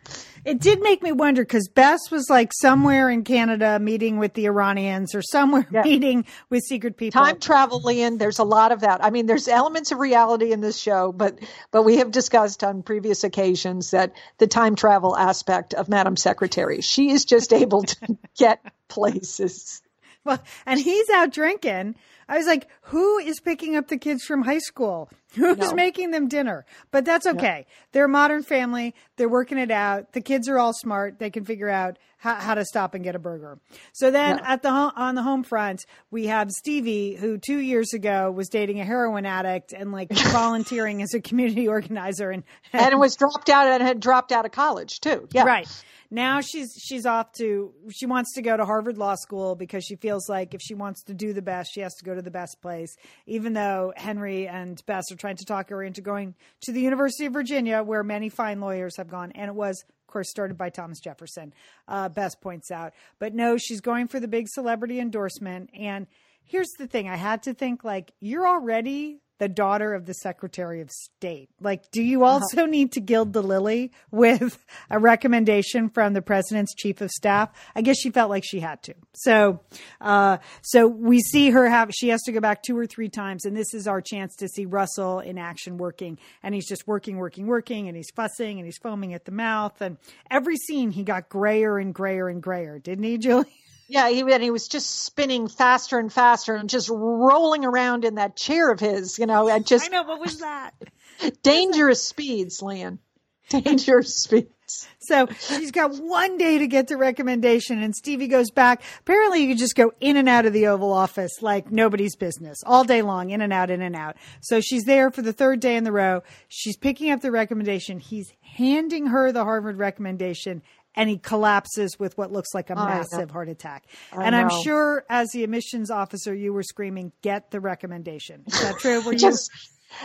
It 0.45 0.61
did 0.61 0.83
make 0.83 1.03
me 1.03 1.13
wonder 1.13 1.41
because 1.41 1.67
Bess 1.69 2.11
was 2.11 2.29
like 2.29 2.53
somewhere 2.53 3.09
in 3.09 3.25
Canada 3.25 3.79
meeting 3.79 4.19
with 4.19 4.35
the 4.35 4.45
Iranians 4.45 5.15
or 5.15 5.23
somewhere 5.23 5.67
yeah. 5.73 5.81
meeting 5.81 6.27
with 6.51 6.61
secret 6.69 6.99
people. 6.99 7.23
Time 7.23 7.41
travel, 7.41 7.81
Lian. 7.81 8.19
There's 8.19 8.39
a 8.39 8.45
lot 8.45 8.71
of 8.71 8.81
that. 8.81 9.03
I 9.03 9.09
mean, 9.09 9.25
there's 9.25 9.49
elements 9.49 9.93
of 9.93 9.99
reality 9.99 10.53
in 10.53 10.61
this 10.61 10.79
show, 10.79 11.11
but 11.11 11.39
but 11.71 11.85
we 11.85 11.97
have 11.97 12.11
discussed 12.11 12.63
on 12.63 12.83
previous 12.83 13.25
occasions 13.25 13.93
that 13.93 14.13
the 14.37 14.47
time 14.47 14.77
travel 14.77 15.17
aspect 15.17 15.73
of 15.73 15.89
Madam 15.89 16.19
Secretary, 16.19 16.83
she 16.83 17.11
is 17.11 17.25
just 17.25 17.55
able 17.55 17.85
to 17.85 18.19
get 18.37 18.61
places. 18.89 19.81
Well, 20.25 20.43
and 20.67 20.81
he's 20.81 21.09
out 21.11 21.33
drinking 21.33 21.97
I 22.31 22.37
was 22.39 22.47
like, 22.47 22.69
who 22.83 23.19
is 23.19 23.41
picking 23.41 23.75
up 23.75 23.89
the 23.89 23.99
kids 23.99 24.23
from 24.25 24.43
high 24.43 24.61
school? 24.61 25.11
Who's 25.35 25.59
no. 25.59 25.75
making 25.75 26.13
them 26.13 26.29
dinner? 26.29 26.65
But 26.93 27.05
that's 27.05 27.27
okay. 27.27 27.67
No. 27.67 27.75
They're 27.93 28.05
a 28.05 28.09
modern 28.09 28.45
family. 28.45 28.95
They're 29.17 29.29
working 29.29 29.59
it 29.59 29.73
out. 29.73 30.13
The 30.13 30.21
kids 30.21 30.49
are 30.49 30.59
all 30.59 30.73
smart. 30.73 31.19
They 31.19 31.31
can 31.31 31.45
figure 31.45 31.69
out 31.69 31.99
how, 32.19 32.37
how 32.37 32.55
to 32.55 32.65
stop 32.65 32.95
and 32.95 33.03
get 33.03 33.17
a 33.17 33.19
burger. 33.19 33.59
So 33.93 34.13
then 34.13 34.37
no. 34.37 34.43
at 34.45 34.63
the 34.63 34.69
on 34.69 35.17
the 35.17 35.23
home 35.23 35.43
front, 35.43 35.85
we 36.13 36.27
have 36.27 36.51
Stevie, 36.51 37.17
who 37.17 37.39
two 37.39 37.59
years 37.59 37.93
ago 37.95 38.31
was 38.31 38.49
dating 38.49 38.81
a 38.81 38.85
heroin 38.85 39.27
addict 39.27 39.73
and 39.73 39.91
like 39.91 40.13
volunteering 40.13 41.03
as 41.03 41.15
a 41.15 41.21
community 41.21 41.67
organizer, 41.67 42.31
and 42.31 42.45
and, 42.73 42.93
and 42.93 43.01
was 43.01 43.17
dropped 43.17 43.49
out 43.51 43.67
and 43.67 43.83
had 43.83 43.99
dropped 43.99 44.31
out 44.31 44.47
of 44.47 44.53
college 44.53 45.01
too. 45.01 45.29
Yeah, 45.33 45.45
right. 45.45 45.69
Now 46.11 46.41
she's 46.41 46.73
she's 46.77 47.07
off 47.07 47.33
to 47.39 47.73
she 47.93 48.07
wants 48.07 48.35
to 48.35 48.43
go 48.43 48.57
to 48.57 48.65
Harvard 48.65 48.99
Law 48.99 49.15
School 49.15 49.55
because 49.55 49.85
she 49.85 49.95
feels 49.95 50.29
like 50.29 50.55
if 50.55 50.61
she 50.61 50.75
wants 50.75 51.05
to 51.05 51.15
do 51.15 51.33
the 51.33 51.43
best, 51.43 51.71
she 51.73 51.81
has 51.81 51.95
to 51.97 52.05
go 52.05 52.15
to 52.15 52.23
the 52.23 52.33
best 52.33 52.61
place. 52.61 52.97
Even 53.27 53.53
though 53.53 53.93
Henry 53.97 54.49
and 54.49 54.81
Bess 54.87 55.13
are 55.13 55.17
trying 55.17 55.37
to 55.37 55.45
talk 55.45 55.71
her 55.71 55.83
into 55.83 56.01
going 56.01 56.35
to 56.63 56.73
the 56.73 56.81
University 56.81 57.27
of 57.27 57.33
Virginia, 57.33 57.83
where 57.83 58.03
many 58.03 58.29
fine 58.29 58.61
lawyers 58.61 58.97
have 58.97 59.09
gone, 59.09 59.31
and 59.33 59.49
it 59.49 59.55
was 59.55 59.85
of 60.11 60.13
course, 60.13 60.29
started 60.29 60.59
by 60.59 60.71
Thomas 60.71 60.99
Jefferson, 60.99 61.55
uh, 61.87 62.09
Bess 62.09 62.35
points 62.35 62.73
out. 62.73 62.95
But 63.21 63.33
no, 63.33 63.57
she's 63.57 63.81
going 63.81 64.09
for 64.09 64.19
the 64.19 64.27
big 64.27 64.49
celebrity 64.49 64.99
endorsement. 64.99 65.71
And 65.73 66.09
here's 66.43 66.71
the 66.79 66.89
thing 66.89 67.09
I 67.09 67.15
had 67.15 67.45
to 67.45 67.55
think 67.55 67.85
like, 67.85 68.13
you're 68.19 68.49
already 68.49 69.21
the 69.41 69.49
daughter 69.49 69.95
of 69.95 70.05
the 70.05 70.13
Secretary 70.13 70.83
of 70.83 70.91
State. 70.91 71.49
Like, 71.61 71.91
do 71.91 72.03
you 72.03 72.25
uh-huh. 72.25 72.35
also 72.35 72.67
need 72.67 72.93
to 72.93 73.01
gild 73.01 73.33
the 73.33 73.43
lily 73.43 73.91
with 74.13 74.65
a 74.91 74.99
recommendation 74.99 75.89
from 75.89 76.13
the 76.13 76.23
president's 76.23 76.75
chief 76.75 77.01
of 77.01 77.11
staff? 77.11 77.51
I 77.75 77.81
guess 77.81 77.97
she 77.99 78.11
felt 78.11 78.31
like 78.31 78.45
she 78.47 78.61
had 78.61 78.83
to. 78.85 78.95
So, 79.15 79.61
uh, 80.01 80.39
so 80.63 80.87
we 80.87 81.21
see 81.21 81.51
her 81.51 81.69
have, 81.69 81.91
she 81.93 82.09
has 82.11 82.21
to 82.23 82.33
go 82.33 82.41
back 82.41 82.63
two 82.63 82.77
or 82.77 82.87
three 82.87 83.09
times. 83.09 83.47
And 83.47 83.57
this 83.57 83.73
is 83.73 83.89
our 83.89 84.03
chance 84.03 84.37
to 84.37 84.49
see 84.49 84.67
Russell 84.67 85.21
in 85.21 85.39
action 85.39 85.79
working. 85.79 86.19
And 86.43 86.55
he's 86.55 86.69
just 86.69 86.87
working, 86.87 87.17
working, 87.17 87.47
working. 87.47 87.89
And 87.89 87.97
he's 87.97 88.11
fussing 88.15 88.59
and 88.59 88.67
he's 88.67 88.79
foaming 88.79 89.15
at 89.15 89.25
the 89.25 89.33
mouth. 89.33 89.81
And 89.81 89.97
every 90.31 90.57
scene 90.57 90.91
he 90.91 91.03
got 91.03 91.31
grayer 91.31 91.79
and 91.79 91.95
grayer 91.95 92.29
and 92.29 92.43
grayer, 92.43 92.79
didn't 92.79 93.05
he, 93.05 93.17
Julie? 93.17 93.47
Yeah, 93.91 94.09
he 94.09 94.21
and 94.21 94.41
he 94.41 94.53
was 94.53 94.69
just 94.69 95.05
spinning 95.05 95.49
faster 95.49 95.99
and 95.99 96.13
faster 96.13 96.55
and 96.55 96.71
just 96.71 96.89
rolling 96.89 97.65
around 97.65 98.05
in 98.05 98.15
that 98.15 98.37
chair 98.37 98.71
of 98.71 98.79
his, 98.79 99.19
you 99.19 99.27
know, 99.27 99.49
and 99.49 99.67
just 99.67 99.85
I 99.85 99.89
know 99.89 100.05
what 100.05 100.21
was 100.21 100.39
that? 100.39 100.75
dangerous 101.43 102.01
speeds, 102.01 102.63
Lian. 102.63 103.01
Dangerous 103.49 104.15
speeds. 104.15 104.87
So 105.01 105.27
she's 105.41 105.73
got 105.73 105.97
one 105.97 106.39
day 106.39 106.59
to 106.59 106.69
get 106.69 106.87
the 106.87 106.97
recommendation, 106.97 107.83
and 107.83 107.93
Stevie 107.93 108.29
goes 108.29 108.53
back. 108.53 108.85
Apparently, 109.01 109.43
you 109.43 109.49
can 109.49 109.57
just 109.57 109.75
go 109.75 109.93
in 109.99 110.17
and 110.17 110.29
out 110.29 110.47
of 110.47 110.53
the 110.53 110.69
Oval 110.69 110.93
Office 110.93 111.43
like 111.43 111.73
nobody's 111.73 112.15
business 112.15 112.59
all 112.65 112.85
day 112.85 113.03
long, 113.03 113.31
in 113.31 113.41
and 113.41 113.53
out, 113.53 113.73
in 113.73 113.83
and 113.83 113.97
out. 113.97 114.15
So 114.41 114.61
she's 114.61 114.85
there 114.85 115.11
for 115.11 115.23
the 115.23 115.33
third 115.33 115.59
day 115.59 115.75
in 115.75 115.83
the 115.83 115.91
row. 115.91 116.23
She's 116.47 116.77
picking 116.77 117.11
up 117.11 117.23
the 117.23 117.33
recommendation. 117.33 117.99
He's 117.99 118.33
handing 118.41 119.07
her 119.07 119.33
the 119.33 119.43
Harvard 119.43 119.79
recommendation, 119.79 120.63
and 120.95 121.09
he 121.09 121.19
collapses 121.19 121.99
with 121.99 122.17
what 122.19 122.33
looks 122.33 122.55
like 122.55 122.71
a 122.71 122.75
oh, 122.75 122.85
massive 122.85 123.31
heart 123.31 123.49
attack. 123.49 123.85
I 124.13 124.25
and 124.25 124.33
know. 124.33 124.43
I'm 124.43 124.63
sure, 124.63 125.05
as 125.09 125.31
the 125.31 125.45
admissions 125.45 125.91
officer, 125.91 126.35
you 126.35 126.53
were 126.53 126.63
screaming, 126.63 127.13
"Get 127.23 127.51
the 127.51 127.61
recommendation." 127.61 128.45
Is 128.47 128.61
that 128.61 128.79
true? 128.79 129.01
Were 129.03 129.15
Just, 129.21 129.51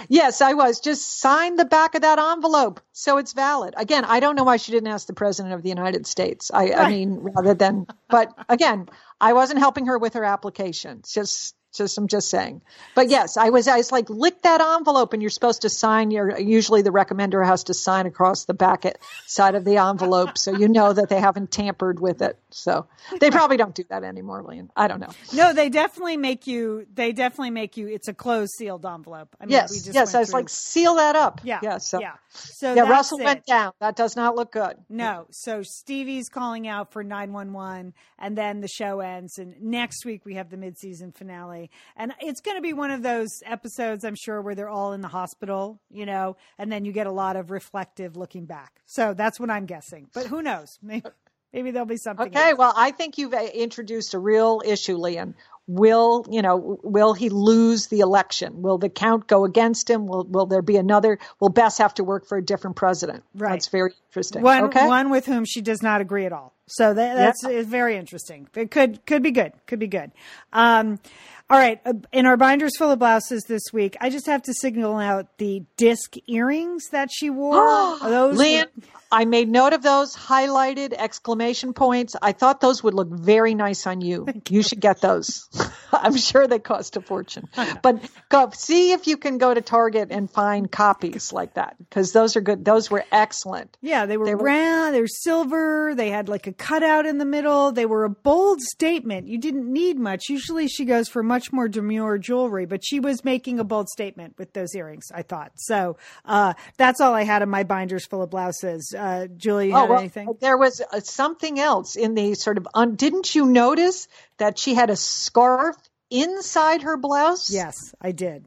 yes, 0.09 0.41
I 0.41 0.53
was. 0.53 0.79
Just 0.79 1.19
sign 1.19 1.55
the 1.55 1.65
back 1.65 1.95
of 1.95 2.01
that 2.01 2.19
envelope 2.19 2.81
so 2.91 3.17
it's 3.17 3.33
valid. 3.33 3.73
Again, 3.77 4.05
I 4.05 4.19
don't 4.19 4.35
know 4.35 4.43
why 4.43 4.57
she 4.57 4.71
didn't 4.71 4.87
ask 4.87 5.07
the 5.07 5.13
president 5.13 5.53
of 5.53 5.63
the 5.63 5.69
United 5.69 6.05
States. 6.05 6.51
I, 6.53 6.65
right. 6.65 6.77
I 6.77 6.89
mean, 6.89 7.17
rather 7.19 7.53
than, 7.53 7.87
but 8.09 8.33
again, 8.49 8.87
I 9.19 9.33
wasn't 9.33 9.59
helping 9.59 9.87
her 9.87 9.97
with 9.97 10.13
her 10.13 10.23
application. 10.23 11.01
Just 11.07 11.55
just 11.77 11.97
I'm 11.97 12.07
just 12.07 12.29
saying. 12.29 12.61
But 12.93 13.09
yes, 13.09 13.37
I 13.37 13.49
was 13.49 13.67
I 13.67 13.77
was 13.77 13.91
like 13.91 14.09
lick 14.09 14.41
that 14.43 14.61
envelope 14.61 15.13
and 15.13 15.21
you're 15.21 15.29
supposed 15.29 15.61
to 15.63 15.69
sign 15.69 16.11
your 16.11 16.39
usually 16.39 16.81
the 16.81 16.91
recommender 16.91 17.45
has 17.45 17.65
to 17.65 17.73
sign 17.73 18.05
across 18.05 18.45
the 18.45 18.53
back 18.53 18.85
side 19.25 19.55
of 19.55 19.65
the 19.65 19.77
envelope 19.77 20.37
so 20.37 20.55
you 20.55 20.67
know 20.67 20.93
that 20.93 21.09
they 21.09 21.19
haven't 21.19 21.51
tampered 21.51 21.99
with 21.99 22.21
it. 22.21 22.37
So 22.49 22.87
they 23.19 23.31
probably 23.31 23.57
don't 23.57 23.75
do 23.75 23.83
that 23.89 24.03
anymore, 24.03 24.43
Lian. 24.43 24.69
I 24.75 24.87
don't 24.87 24.99
know. 24.99 25.09
No, 25.33 25.53
they 25.53 25.69
definitely 25.69 26.17
make 26.17 26.47
you 26.47 26.87
they 26.93 27.11
definitely 27.11 27.51
make 27.51 27.77
you 27.77 27.87
it's 27.87 28.07
a 28.07 28.13
closed 28.13 28.53
sealed 28.57 28.85
envelope. 28.85 29.35
I 29.39 29.45
mean, 29.45 29.51
yes, 29.51 29.89
yes, 29.91 30.15
I 30.15 30.19
was 30.19 30.29
through. 30.29 30.39
like 30.39 30.49
seal 30.49 30.95
that 30.95 31.15
up. 31.15 31.41
Yeah. 31.43 31.59
Yeah. 31.61 31.77
So, 31.77 31.99
yeah. 31.99 32.13
So 32.29 32.73
yeah, 32.73 32.83
Russell 32.83 33.19
it. 33.19 33.23
went 33.23 33.45
down. 33.45 33.73
That 33.79 33.95
does 33.95 34.15
not 34.15 34.35
look 34.35 34.51
good. 34.51 34.77
No. 34.89 35.27
So 35.31 35.61
Stevie's 35.63 36.29
calling 36.29 36.67
out 36.67 36.91
for 36.91 37.03
911 37.03 37.93
and 38.19 38.37
then 38.37 38.61
the 38.61 38.67
show 38.67 38.99
ends 38.99 39.37
and 39.37 39.61
next 39.61 40.05
week 40.05 40.25
we 40.25 40.35
have 40.35 40.49
the 40.49 40.57
mid-season 40.57 41.11
finale 41.11 41.64
and 41.95 42.13
it's 42.19 42.41
going 42.41 42.57
to 42.57 42.61
be 42.61 42.73
one 42.73 42.91
of 42.91 43.03
those 43.03 43.41
episodes, 43.45 44.03
I'm 44.03 44.15
sure, 44.15 44.41
where 44.41 44.55
they're 44.55 44.69
all 44.69 44.93
in 44.93 45.01
the 45.01 45.07
hospital, 45.07 45.79
you 45.89 46.05
know, 46.05 46.37
and 46.57 46.71
then 46.71 46.85
you 46.85 46.91
get 46.91 47.07
a 47.07 47.11
lot 47.11 47.35
of 47.35 47.51
reflective 47.51 48.15
looking 48.15 48.45
back. 48.45 48.81
So 48.85 49.13
that's 49.13 49.39
what 49.39 49.49
I'm 49.49 49.65
guessing. 49.65 50.07
But 50.13 50.27
who 50.27 50.41
knows? 50.41 50.79
Maybe, 50.83 51.09
Maybe 51.55 51.71
there'll 51.71 51.85
be 51.85 51.95
something. 51.95 52.27
Okay, 52.27 52.49
else. 52.49 52.57
well, 52.57 52.73
I 52.75 52.91
think 52.91 53.17
you've 53.17 53.33
uh, 53.33 53.41
introduced 53.53 54.13
a 54.13 54.19
real 54.19 54.61
issue, 54.65 54.97
Lian. 54.97 55.35
Will 55.67 56.25
you 56.29 56.41
know? 56.41 56.77
Will 56.83 57.13
he 57.13 57.29
lose 57.29 57.87
the 57.87 58.01
election? 58.01 58.61
Will 58.61 58.77
the 58.77 58.89
count 58.89 59.25
go 59.25 59.45
against 59.45 59.89
him? 59.89 60.05
Will 60.05 60.25
Will 60.25 60.45
there 60.47 60.61
be 60.61 60.75
another? 60.75 61.17
Will 61.39 61.49
Bess 61.49 61.77
have 61.77 61.93
to 61.93 62.03
work 62.03 62.27
for 62.27 62.37
a 62.37 62.43
different 62.43 62.75
president? 62.75 63.23
Right. 63.33 63.51
That's 63.51 63.69
very 63.69 63.93
interesting. 64.09 64.41
One 64.41 64.65
okay. 64.65 64.85
one 64.85 65.09
with 65.09 65.25
whom 65.25 65.45
she 65.45 65.61
does 65.61 65.81
not 65.81 66.01
agree 66.01 66.25
at 66.25 66.33
all. 66.33 66.53
So 66.67 66.93
that, 66.93 67.15
that's 67.15 67.43
yeah. 67.43 67.63
very 67.63 67.95
interesting. 67.95 68.47
It 68.53 68.69
could 68.69 69.05
could 69.05 69.23
be 69.23 69.31
good. 69.31 69.53
Could 69.65 69.79
be 69.79 69.87
good. 69.87 70.11
Um, 70.51 70.99
all 71.47 71.59
right. 71.59 71.79
Uh, 71.85 71.93
in 72.11 72.25
our 72.25 72.37
binders 72.37 72.75
full 72.77 72.91
of 72.91 72.99
blouses 72.99 73.43
this 73.43 73.63
week, 73.71 73.95
I 74.01 74.09
just 74.09 74.25
have 74.25 74.41
to 74.43 74.53
signal 74.53 74.97
out 74.97 75.37
the 75.37 75.63
disc 75.77 76.15
earrings 76.27 76.89
that 76.91 77.09
she 77.11 77.29
wore. 77.29 77.99
those 78.01 78.37
Lynn, 78.37 78.65
I 79.11 79.25
made 79.25 79.47
note 79.47 79.73
of 79.73 79.83
those, 79.83 80.15
highlighted 80.15 80.93
exclamation 80.93 81.73
points. 81.73 82.15
I 82.21 82.31
thought 82.31 82.61
those 82.61 82.83
would 82.83 82.95
look 82.95 83.09
very 83.09 83.53
nice 83.53 83.85
on 83.85 84.01
you. 84.01 84.27
You 84.49 84.63
should 84.63 84.79
get 84.79 85.01
those. 85.01 85.47
I'm 85.93 86.17
sure 86.17 86.47
they 86.47 86.59
cost 86.59 86.97
a 86.97 87.01
fortune. 87.01 87.47
But 87.81 88.01
go 88.29 88.49
see 88.53 88.91
if 88.91 89.05
you 89.07 89.17
can 89.17 89.37
go 89.37 89.53
to 89.53 89.61
Target 89.61 90.09
and 90.11 90.29
find 90.29 90.71
copies 90.71 91.31
like 91.31 91.53
that 91.53 91.77
because 91.77 92.11
those 92.11 92.35
are 92.35 92.41
good. 92.41 92.65
Those 92.65 92.89
were 92.89 93.05
excellent. 93.11 93.77
Yeah, 93.81 94.05
they 94.05 94.17
were, 94.17 94.25
they 94.25 94.35
were 94.35 94.43
round, 94.43 94.95
they 94.95 95.01
were 95.01 95.07
silver, 95.07 95.93
they 95.95 96.09
had 96.09 96.27
like 96.27 96.47
a 96.47 96.53
cutout 96.53 97.05
in 97.05 97.17
the 97.17 97.25
middle. 97.25 97.71
They 97.71 97.85
were 97.85 98.03
a 98.03 98.09
bold 98.09 98.61
statement. 98.61 99.27
You 99.27 99.37
didn't 99.37 99.71
need 99.71 99.99
much. 99.99 100.23
Usually 100.29 100.67
she 100.67 100.85
goes 100.85 101.07
for 101.07 101.23
much 101.23 101.34
more 101.51 101.67
demure 101.67 102.17
jewelry, 102.17 102.65
but 102.65 102.83
she 102.83 102.99
was 102.99 103.23
making 103.23 103.59
a 103.59 103.63
bold 103.63 103.89
statement 103.89 104.35
with 104.37 104.53
those 104.53 104.75
earrings, 104.75 105.11
I 105.13 105.21
thought. 105.21 105.51
So, 105.55 105.97
uh, 106.25 106.53
that's 106.77 107.01
all 107.01 107.13
I 107.13 107.23
had 107.23 107.41
in 107.41 107.49
my 107.49 107.63
binders 107.63 108.05
full 108.05 108.21
of 108.21 108.29
blouses. 108.29 108.93
Uh, 108.97 109.27
Julie, 109.35 109.69
you 109.69 109.75
oh, 109.75 109.85
well, 109.85 109.99
anything? 109.99 110.27
There 110.39 110.57
was 110.57 110.81
uh, 110.81 110.99
something 111.01 111.59
else 111.59 111.95
in 111.95 112.13
the 112.13 112.35
sort 112.35 112.57
of, 112.57 112.67
un- 112.73 112.95
didn't 112.95 113.33
you 113.35 113.45
notice 113.45 114.07
that 114.37 114.59
she 114.59 114.73
had 114.73 114.89
a 114.89 114.95
scarf 114.95 115.75
inside 116.09 116.83
her 116.83 116.97
blouse? 116.97 117.51
Yes, 117.51 117.75
I 118.01 118.11
did. 118.11 118.45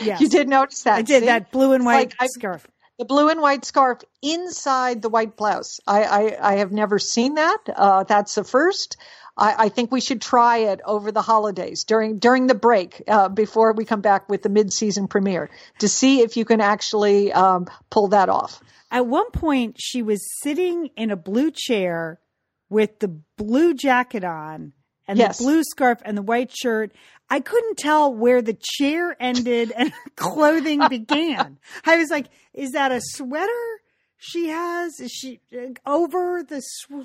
Yes. 0.00 0.20
You 0.20 0.28
did 0.28 0.48
notice 0.48 0.82
that. 0.82 0.94
I 0.94 1.02
did 1.02 1.20
see? 1.20 1.26
that 1.26 1.50
blue 1.50 1.72
and 1.72 1.84
white 1.84 2.14
like 2.20 2.30
scarf. 2.30 2.66
The 2.98 3.04
blue 3.04 3.28
and 3.30 3.40
white 3.40 3.64
scarf 3.64 4.00
inside 4.22 5.00
the 5.00 5.08
white 5.08 5.36
blouse. 5.36 5.80
I, 5.86 6.02
I, 6.02 6.52
I 6.52 6.56
have 6.56 6.70
never 6.70 6.98
seen 6.98 7.34
that. 7.34 7.58
Uh, 7.74 8.04
that's 8.04 8.34
the 8.34 8.44
first. 8.44 8.98
I, 9.40 9.54
I, 9.64 9.68
think 9.70 9.90
we 9.90 10.00
should 10.00 10.20
try 10.20 10.58
it 10.58 10.80
over 10.84 11.10
the 11.10 11.22
holidays 11.22 11.84
during 11.84 12.18
during 12.18 12.46
the 12.46 12.54
break 12.54 13.02
uh, 13.08 13.28
before 13.28 13.72
we 13.72 13.84
come 13.84 14.02
back 14.02 14.28
with 14.28 14.42
the 14.42 14.48
mid 14.48 14.72
season 14.72 15.08
premiere 15.08 15.50
to 15.78 15.88
see 15.88 16.20
if 16.20 16.36
you 16.36 16.44
can 16.44 16.60
actually 16.60 17.32
um, 17.32 17.66
pull 17.88 18.08
that 18.08 18.28
off. 18.28 18.62
At 18.90 19.06
one 19.06 19.30
point, 19.30 19.76
she 19.78 20.02
was 20.02 20.20
sitting 20.42 20.90
in 20.96 21.10
a 21.10 21.16
blue 21.16 21.50
chair 21.50 22.20
with 22.68 22.98
the 22.98 23.08
blue 23.36 23.74
jacket 23.74 24.24
on 24.24 24.72
and 25.08 25.18
yes. 25.18 25.38
the 25.38 25.44
blue 25.44 25.62
scarf 25.64 25.98
and 26.04 26.16
the 26.16 26.22
white 26.22 26.52
shirt. 26.54 26.92
I 27.28 27.40
couldn't 27.40 27.78
tell 27.78 28.12
where 28.12 28.42
the 28.42 28.58
chair 28.60 29.16
ended 29.20 29.72
and 29.76 29.92
clothing 30.16 30.80
began. 30.88 31.58
I 31.84 31.96
was 31.96 32.10
like, 32.10 32.26
is 32.52 32.72
that 32.72 32.92
a 32.92 33.00
sweater? 33.00 33.79
She 34.22 34.48
has? 34.48 35.00
Is 35.00 35.10
she 35.10 35.40
uh, 35.56 35.72
over 35.86 36.42
the 36.42 36.62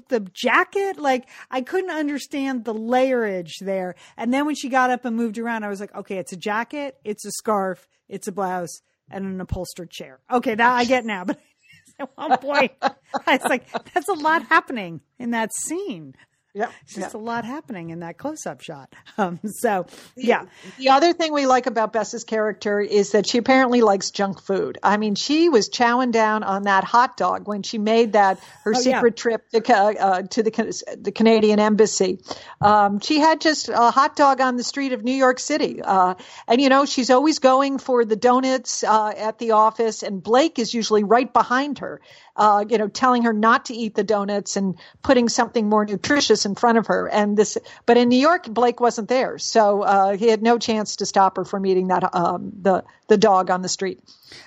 the 0.09 0.19
jacket? 0.33 0.99
Like 0.99 1.29
I 1.49 1.61
couldn't 1.61 1.89
understand 1.89 2.65
the 2.65 2.73
layerage 2.73 3.59
there. 3.61 3.95
And 4.17 4.33
then 4.33 4.45
when 4.45 4.55
she 4.55 4.67
got 4.67 4.89
up 4.89 5.05
and 5.05 5.15
moved 5.15 5.37
around, 5.37 5.63
I 5.63 5.69
was 5.69 5.79
like, 5.79 5.95
okay, 5.95 6.17
it's 6.17 6.33
a 6.33 6.37
jacket, 6.37 6.97
it's 7.05 7.25
a 7.25 7.31
scarf, 7.31 7.87
it's 8.09 8.27
a 8.27 8.33
blouse, 8.33 8.81
and 9.09 9.25
an 9.25 9.39
upholstered 9.39 9.89
chair. 9.89 10.19
Okay, 10.29 10.55
that 10.55 10.73
I 10.73 10.83
get 10.83 11.05
now. 11.05 11.23
But 11.23 11.39
at 11.99 12.09
one 12.17 12.37
point, 12.37 12.73
I 12.81 12.97
was 13.27 13.43
like, 13.45 13.93
that's 13.93 14.09
a 14.09 14.13
lot 14.13 14.43
happening 14.43 14.99
in 15.17 15.31
that 15.31 15.51
scene. 15.53 16.15
Yeah, 16.55 16.71
it's 16.83 16.95
just 16.95 17.13
a 17.13 17.17
lot 17.17 17.43
happening 17.43 17.89
in 17.89 17.99
that 17.99 18.17
close-up 18.17 18.61
shot. 18.61 18.93
Um, 19.17 19.39
so, 19.45 19.85
yeah. 20.17 20.43
The 20.77 20.89
other 20.89 21.13
thing 21.13 21.31
we 21.31 21.45
like 21.45 21.67
about 21.67 21.93
Bess's 21.93 22.25
character 22.25 22.81
is 22.81 23.11
that 23.11 23.25
she 23.25 23.37
apparently 23.37 23.79
likes 23.79 24.11
junk 24.11 24.41
food. 24.41 24.77
I 24.83 24.97
mean, 24.97 25.15
she 25.15 25.47
was 25.47 25.69
chowing 25.69 26.11
down 26.11 26.43
on 26.43 26.63
that 26.63 26.83
hot 26.83 27.15
dog 27.15 27.47
when 27.47 27.63
she 27.63 27.77
made 27.77 28.11
that 28.13 28.41
her 28.63 28.73
oh, 28.75 28.79
secret 28.79 29.13
yeah. 29.15 29.21
trip 29.21 29.49
to 29.51 29.73
uh, 29.73 30.21
to 30.23 30.43
the 30.43 30.97
the 30.99 31.13
Canadian 31.13 31.61
embassy. 31.61 32.19
Um, 32.59 32.99
she 32.99 33.19
had 33.19 33.39
just 33.39 33.69
a 33.69 33.89
hot 33.89 34.17
dog 34.17 34.41
on 34.41 34.57
the 34.57 34.65
street 34.65 34.91
of 34.91 35.01
New 35.01 35.15
York 35.15 35.39
City, 35.39 35.81
uh, 35.81 36.15
and 36.45 36.59
you 36.59 36.67
know 36.67 36.85
she's 36.85 37.09
always 37.09 37.39
going 37.39 37.77
for 37.77 38.03
the 38.03 38.17
donuts 38.17 38.83
uh, 38.83 39.13
at 39.15 39.39
the 39.39 39.51
office, 39.51 40.03
and 40.03 40.21
Blake 40.21 40.59
is 40.59 40.73
usually 40.73 41.05
right 41.05 41.31
behind 41.31 41.79
her 41.79 42.01
uh, 42.35 42.65
you 42.67 42.77
know, 42.77 42.87
telling 42.87 43.23
her 43.23 43.33
not 43.33 43.65
to 43.65 43.73
eat 43.73 43.95
the 43.95 44.03
donuts 44.03 44.57
and 44.57 44.75
putting 45.03 45.29
something 45.29 45.69
more 45.69 45.85
nutritious 45.85 46.45
in 46.45 46.55
front 46.55 46.77
of 46.77 46.87
her. 46.87 47.07
And 47.07 47.37
this, 47.37 47.57
but 47.85 47.97
in 47.97 48.09
New 48.09 48.19
York, 48.19 48.47
Blake 48.49 48.79
wasn't 48.79 49.09
there, 49.09 49.37
so 49.37 49.81
uh, 49.83 50.17
he 50.17 50.27
had 50.27 50.41
no 50.41 50.57
chance 50.57 50.97
to 50.97 51.05
stop 51.05 51.37
her 51.37 51.45
from 51.45 51.65
eating 51.65 51.87
that 51.87 52.13
um, 52.13 52.51
the 52.61 52.83
the 53.07 53.17
dog 53.17 53.49
on 53.51 53.61
the 53.61 53.69
street. 53.69 54.01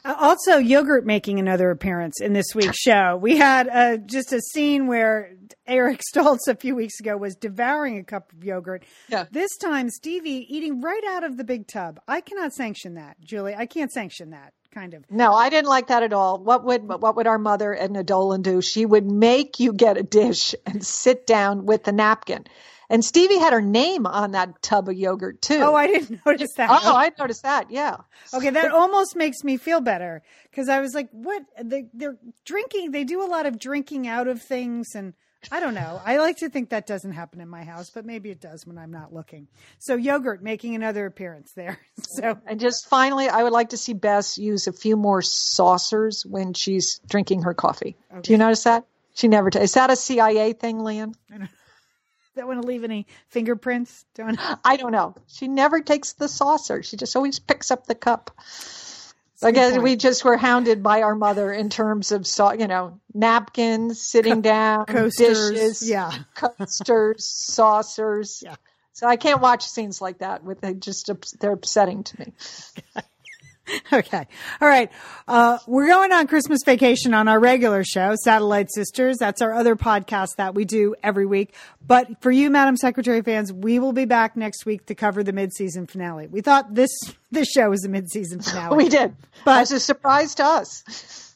Uh, 0.05 0.15
also, 0.19 0.59
yogurt 0.59 1.07
making 1.07 1.39
another 1.39 1.71
appearance 1.71 2.21
in 2.21 2.33
this 2.33 2.55
week's 2.55 2.79
show. 2.79 3.17
We 3.17 3.37
had 3.37 3.69
uh, 3.69 3.97
just 3.99 4.33
a 4.33 4.41
scene 4.41 4.87
where 4.87 5.33
Eric 5.67 6.01
Stoltz 6.15 6.49
a 6.49 6.57
few 6.57 6.75
weeks 6.75 6.99
ago 7.01 7.17
was 7.17 7.37
devouring 7.37 7.99
a 7.99 8.05
cup 8.05 8.33
of 8.33 8.45
yogurt. 8.45 8.85
Yeah. 9.09 9.27
This 9.31 9.57
time, 9.57 9.91
Stevie 9.91 10.47
eating 10.49 10.81
right 10.81 11.05
out 11.09 11.25
of 11.25 11.37
the 11.37 11.45
big 11.45 11.69
tub. 11.69 12.01
I 12.09 12.21
cannot 12.21 12.53
sanction 12.53 12.95
that, 12.95 13.21
Julie. 13.21 13.55
I 13.55 13.67
can't 13.67 13.93
sanction 13.93 14.31
that 14.31 14.53
kind 14.79 14.95
of. 14.95 15.05
No, 15.11 15.35
I 15.35 15.49
didn't 15.51 15.69
like 15.69 15.89
that 15.89 16.03
at 16.03 16.13
all. 16.13 16.39
What 16.39 16.65
would 16.65 16.89
what 16.89 17.17
would 17.17 17.27
our 17.27 17.39
mother 17.39 17.75
Edna 17.75 18.05
Dolan 18.05 18.43
do? 18.43 18.63
She 18.63 18.87
would 18.87 19.11
make 19.11 19.59
you 19.59 19.73
get 19.73 19.97
a 19.97 20.03
dish 20.03 20.55
and 20.67 20.85
sit 20.85 21.27
down 21.27 21.67
with 21.67 21.85
the 21.85 21.93
napkin. 21.93 22.45
And 22.91 23.05
Stevie 23.05 23.39
had 23.39 23.53
her 23.53 23.61
name 23.61 24.07
on 24.07 24.31
that 24.31 24.63
tub 24.63 24.89
of 24.89 24.97
yogurt 24.97 25.43
too. 25.43 25.61
Oh, 25.61 25.75
I 25.75 25.89
didn't 25.89 26.21
notice 26.27 26.55
that. 26.57 26.71
Oh, 26.71 26.97
I 26.97 27.11
noticed 27.19 27.43
that. 27.43 27.71
Yeah. 27.71 27.99
Okay, 28.33 28.51
that 28.51 28.73
almost 28.73 29.15
makes 29.15 29.45
me 29.45 29.59
feel 29.59 29.81
better 29.81 30.23
because 30.51 30.69
I 30.69 30.81
was 30.81 30.95
like, 30.95 31.09
"What? 31.13 31.43
They, 31.63 31.87
they're 31.93 32.17
drinking. 32.45 32.93
They 32.93 33.05
do 33.05 33.23
a 33.23 33.29
lot 33.29 33.47
of 33.47 33.59
drinking 33.59 34.07
out 34.07 34.29
of 34.29 34.41
things, 34.41 34.95
and 34.95 35.13
I 35.51 35.61
don't 35.61 35.75
know. 35.75 36.01
I 36.05 36.19
like 36.19 36.39
to 36.39 36.49
think 36.49 36.71
that 36.71 36.87
doesn't 36.87 37.13
happen 37.13 37.41
in 37.41 37.49
my 37.49 37.63
house, 37.65 37.91
but 37.91 38.05
maybe 38.05 38.31
it 38.31 38.41
does 38.41 38.67
when 38.67 38.77
I'm 38.77 38.91
not 38.91 39.13
looking. 39.13 39.49
So 39.79 39.95
yogurt 39.95 40.43
making 40.43 40.75
another 40.75 41.07
appearance 41.07 41.53
there. 41.53 41.79
So 42.01 42.39
and 42.47 42.59
just 42.59 42.89
finally, 42.89 43.29
I 43.29 43.43
would 43.45 43.53
like 43.53 43.69
to 43.69 43.77
see 43.77 43.93
Bess 43.93 44.39
use 44.39 44.67
a 44.67 44.73
few 44.73 44.97
more 44.97 45.23
saucers 45.23 46.25
when 46.27 46.53
she's 46.53 47.01
drinking 47.07 47.43
her 47.43 47.55
coffee. 47.55 47.97
Okay. 48.11 48.21
Do 48.23 48.33
you 48.33 48.39
notice 48.39 48.65
that? 48.65 48.87
She 49.15 49.29
never. 49.29 49.51
T- 49.51 49.61
is 49.61 49.75
that 49.75 49.91
a 49.91 49.97
CIA 49.97 50.53
thing, 50.55 50.79
Lian? 50.81 51.15
That 52.35 52.47
want 52.47 52.63
to 52.63 52.67
leave 52.67 52.83
any 52.83 53.07
fingerprints? 53.29 54.05
Don't. 54.15 54.39
I 54.65 54.77
don't 54.77 54.93
know. 54.93 55.15
She 55.27 55.49
never 55.49 55.81
takes 55.81 56.15
the 56.15 56.29
saucer. 56.29 56.83
She 56.83 56.97
just 56.97 57.15
always 57.15 57.39
picks 57.39 57.71
up 57.71 57.87
the 57.87 57.95
cup. 57.95 58.31
Again, 59.43 59.83
we 59.83 59.97
just 59.97 60.25
were 60.25 60.37
hounded 60.37 60.83
by 60.83 61.03
our 61.03 61.15
mother 61.15 61.53
in 61.53 61.71
terms 61.71 62.11
of, 62.13 62.27
you 62.59 62.67
know, 62.67 63.01
napkins, 63.15 64.01
sitting 64.01 64.41
down, 64.41 64.87
coasters, 64.87 65.51
dishes, 65.51 65.89
yeah, 65.89 66.11
coasters, 66.35 67.25
saucers. 67.25 68.43
Yeah. 68.45 68.57
So 68.95 69.07
I 69.07 69.15
can't 69.17 69.41
watch 69.41 69.65
scenes 69.65 70.01
like 70.01 70.19
that. 70.19 70.43
With 70.43 70.61
they 70.61 70.75
just 70.75 71.09
they're 71.39 71.53
upsetting 71.53 72.03
to 72.03 72.21
me. 72.21 72.33
okay. 73.93 74.27
All 74.61 74.69
right. 74.69 74.91
Uh, 75.27 75.59
we're 75.67 75.89
going 75.89 76.13
on 76.13 76.27
Christmas 76.27 76.61
vacation 76.65 77.15
on 77.15 77.29
our 77.29 77.39
regular 77.39 77.85
show, 77.85 78.15
Satellite 78.23 78.69
Sisters. 78.73 79.19
That's 79.19 79.43
our 79.43 79.53
other 79.55 79.77
podcast 79.77 80.37
that 80.37 80.55
we 80.55 80.65
do 80.65 80.95
every 81.03 81.27
week. 81.27 81.55
But 81.87 82.23
for 82.23 82.31
you, 82.31 82.51
Madam 82.51 82.77
Secretary 82.77 83.23
fans, 83.23 83.53
we 83.53 83.79
will 83.79 83.93
be 83.93 84.05
back 84.05 84.37
next 84.37 84.67
week 84.67 84.87
to 84.87 84.95
cover 84.95 85.23
the 85.23 85.33
mid-season 85.33 85.87
finale. 85.87 86.27
We 86.27 86.41
thought 86.41 86.75
this, 86.75 86.91
this 87.31 87.49
show 87.49 87.71
was 87.71 87.85
a 87.85 87.89
mid-season 87.89 88.41
finale. 88.43 88.77
we 88.77 88.89
did. 88.89 89.15
But 89.45 89.63
it's 89.63 89.71
a 89.73 89.81
surprise 89.81 90.35
to 90.37 90.45
us 90.45 91.28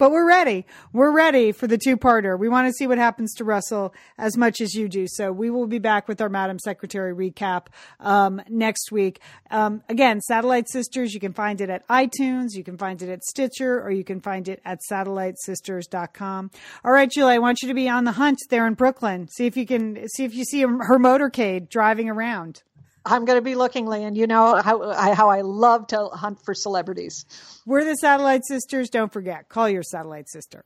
but 0.00 0.10
we're 0.10 0.26
ready. 0.26 0.64
We're 0.94 1.12
ready 1.12 1.52
for 1.52 1.66
the 1.66 1.76
two 1.76 1.98
parter. 1.98 2.38
We 2.38 2.48
want 2.48 2.66
to 2.66 2.72
see 2.72 2.86
what 2.86 2.96
happens 2.96 3.34
to 3.34 3.44
Russell 3.44 3.94
as 4.16 4.34
much 4.34 4.62
as 4.62 4.72
you 4.72 4.88
do. 4.88 5.06
So 5.06 5.30
we 5.30 5.50
will 5.50 5.66
be 5.66 5.78
back 5.78 6.08
with 6.08 6.22
our 6.22 6.30
Madam 6.30 6.58
Secretary 6.58 7.14
recap 7.14 7.66
um, 8.00 8.40
next 8.48 8.90
week. 8.90 9.20
Um, 9.50 9.82
again, 9.90 10.22
Satellite 10.22 10.70
Sisters, 10.70 11.12
you 11.12 11.20
can 11.20 11.34
find 11.34 11.60
it 11.60 11.68
at 11.68 11.86
iTunes, 11.88 12.54
you 12.54 12.64
can 12.64 12.78
find 12.78 13.02
it 13.02 13.10
at 13.10 13.22
Stitcher, 13.22 13.82
or 13.82 13.90
you 13.90 14.02
can 14.02 14.20
find 14.20 14.48
it 14.48 14.62
at 14.64 14.78
satellitesisters.com. 14.90 16.50
All 16.82 16.92
right, 16.92 17.10
Julie, 17.10 17.34
I 17.34 17.38
want 17.38 17.60
you 17.60 17.68
to 17.68 17.74
be 17.74 17.86
on 17.86 18.04
the 18.04 18.12
hunt 18.12 18.38
there 18.48 18.66
in 18.66 18.72
Brooklyn. 18.72 19.28
See 19.28 19.44
if 19.44 19.54
you 19.54 19.66
can 19.66 20.08
see 20.08 20.24
if 20.24 20.34
you 20.34 20.44
see 20.44 20.62
her 20.62 20.98
motorcade 20.98 21.68
driving 21.68 22.08
around. 22.08 22.62
I'm 23.04 23.24
going 23.24 23.38
to 23.38 23.42
be 23.42 23.54
looking, 23.54 23.86
Lian. 23.86 24.14
You 24.14 24.26
know 24.26 24.56
how 24.56 24.82
I, 24.90 25.14
how 25.14 25.30
I 25.30 25.40
love 25.40 25.86
to 25.88 26.06
hunt 26.12 26.44
for 26.44 26.54
celebrities. 26.54 27.24
We're 27.66 27.84
the 27.84 27.94
Satellite 27.94 28.44
Sisters. 28.44 28.90
Don't 28.90 29.12
forget, 29.12 29.48
call 29.48 29.68
your 29.68 29.82
satellite 29.82 30.28
sister. 30.28 30.64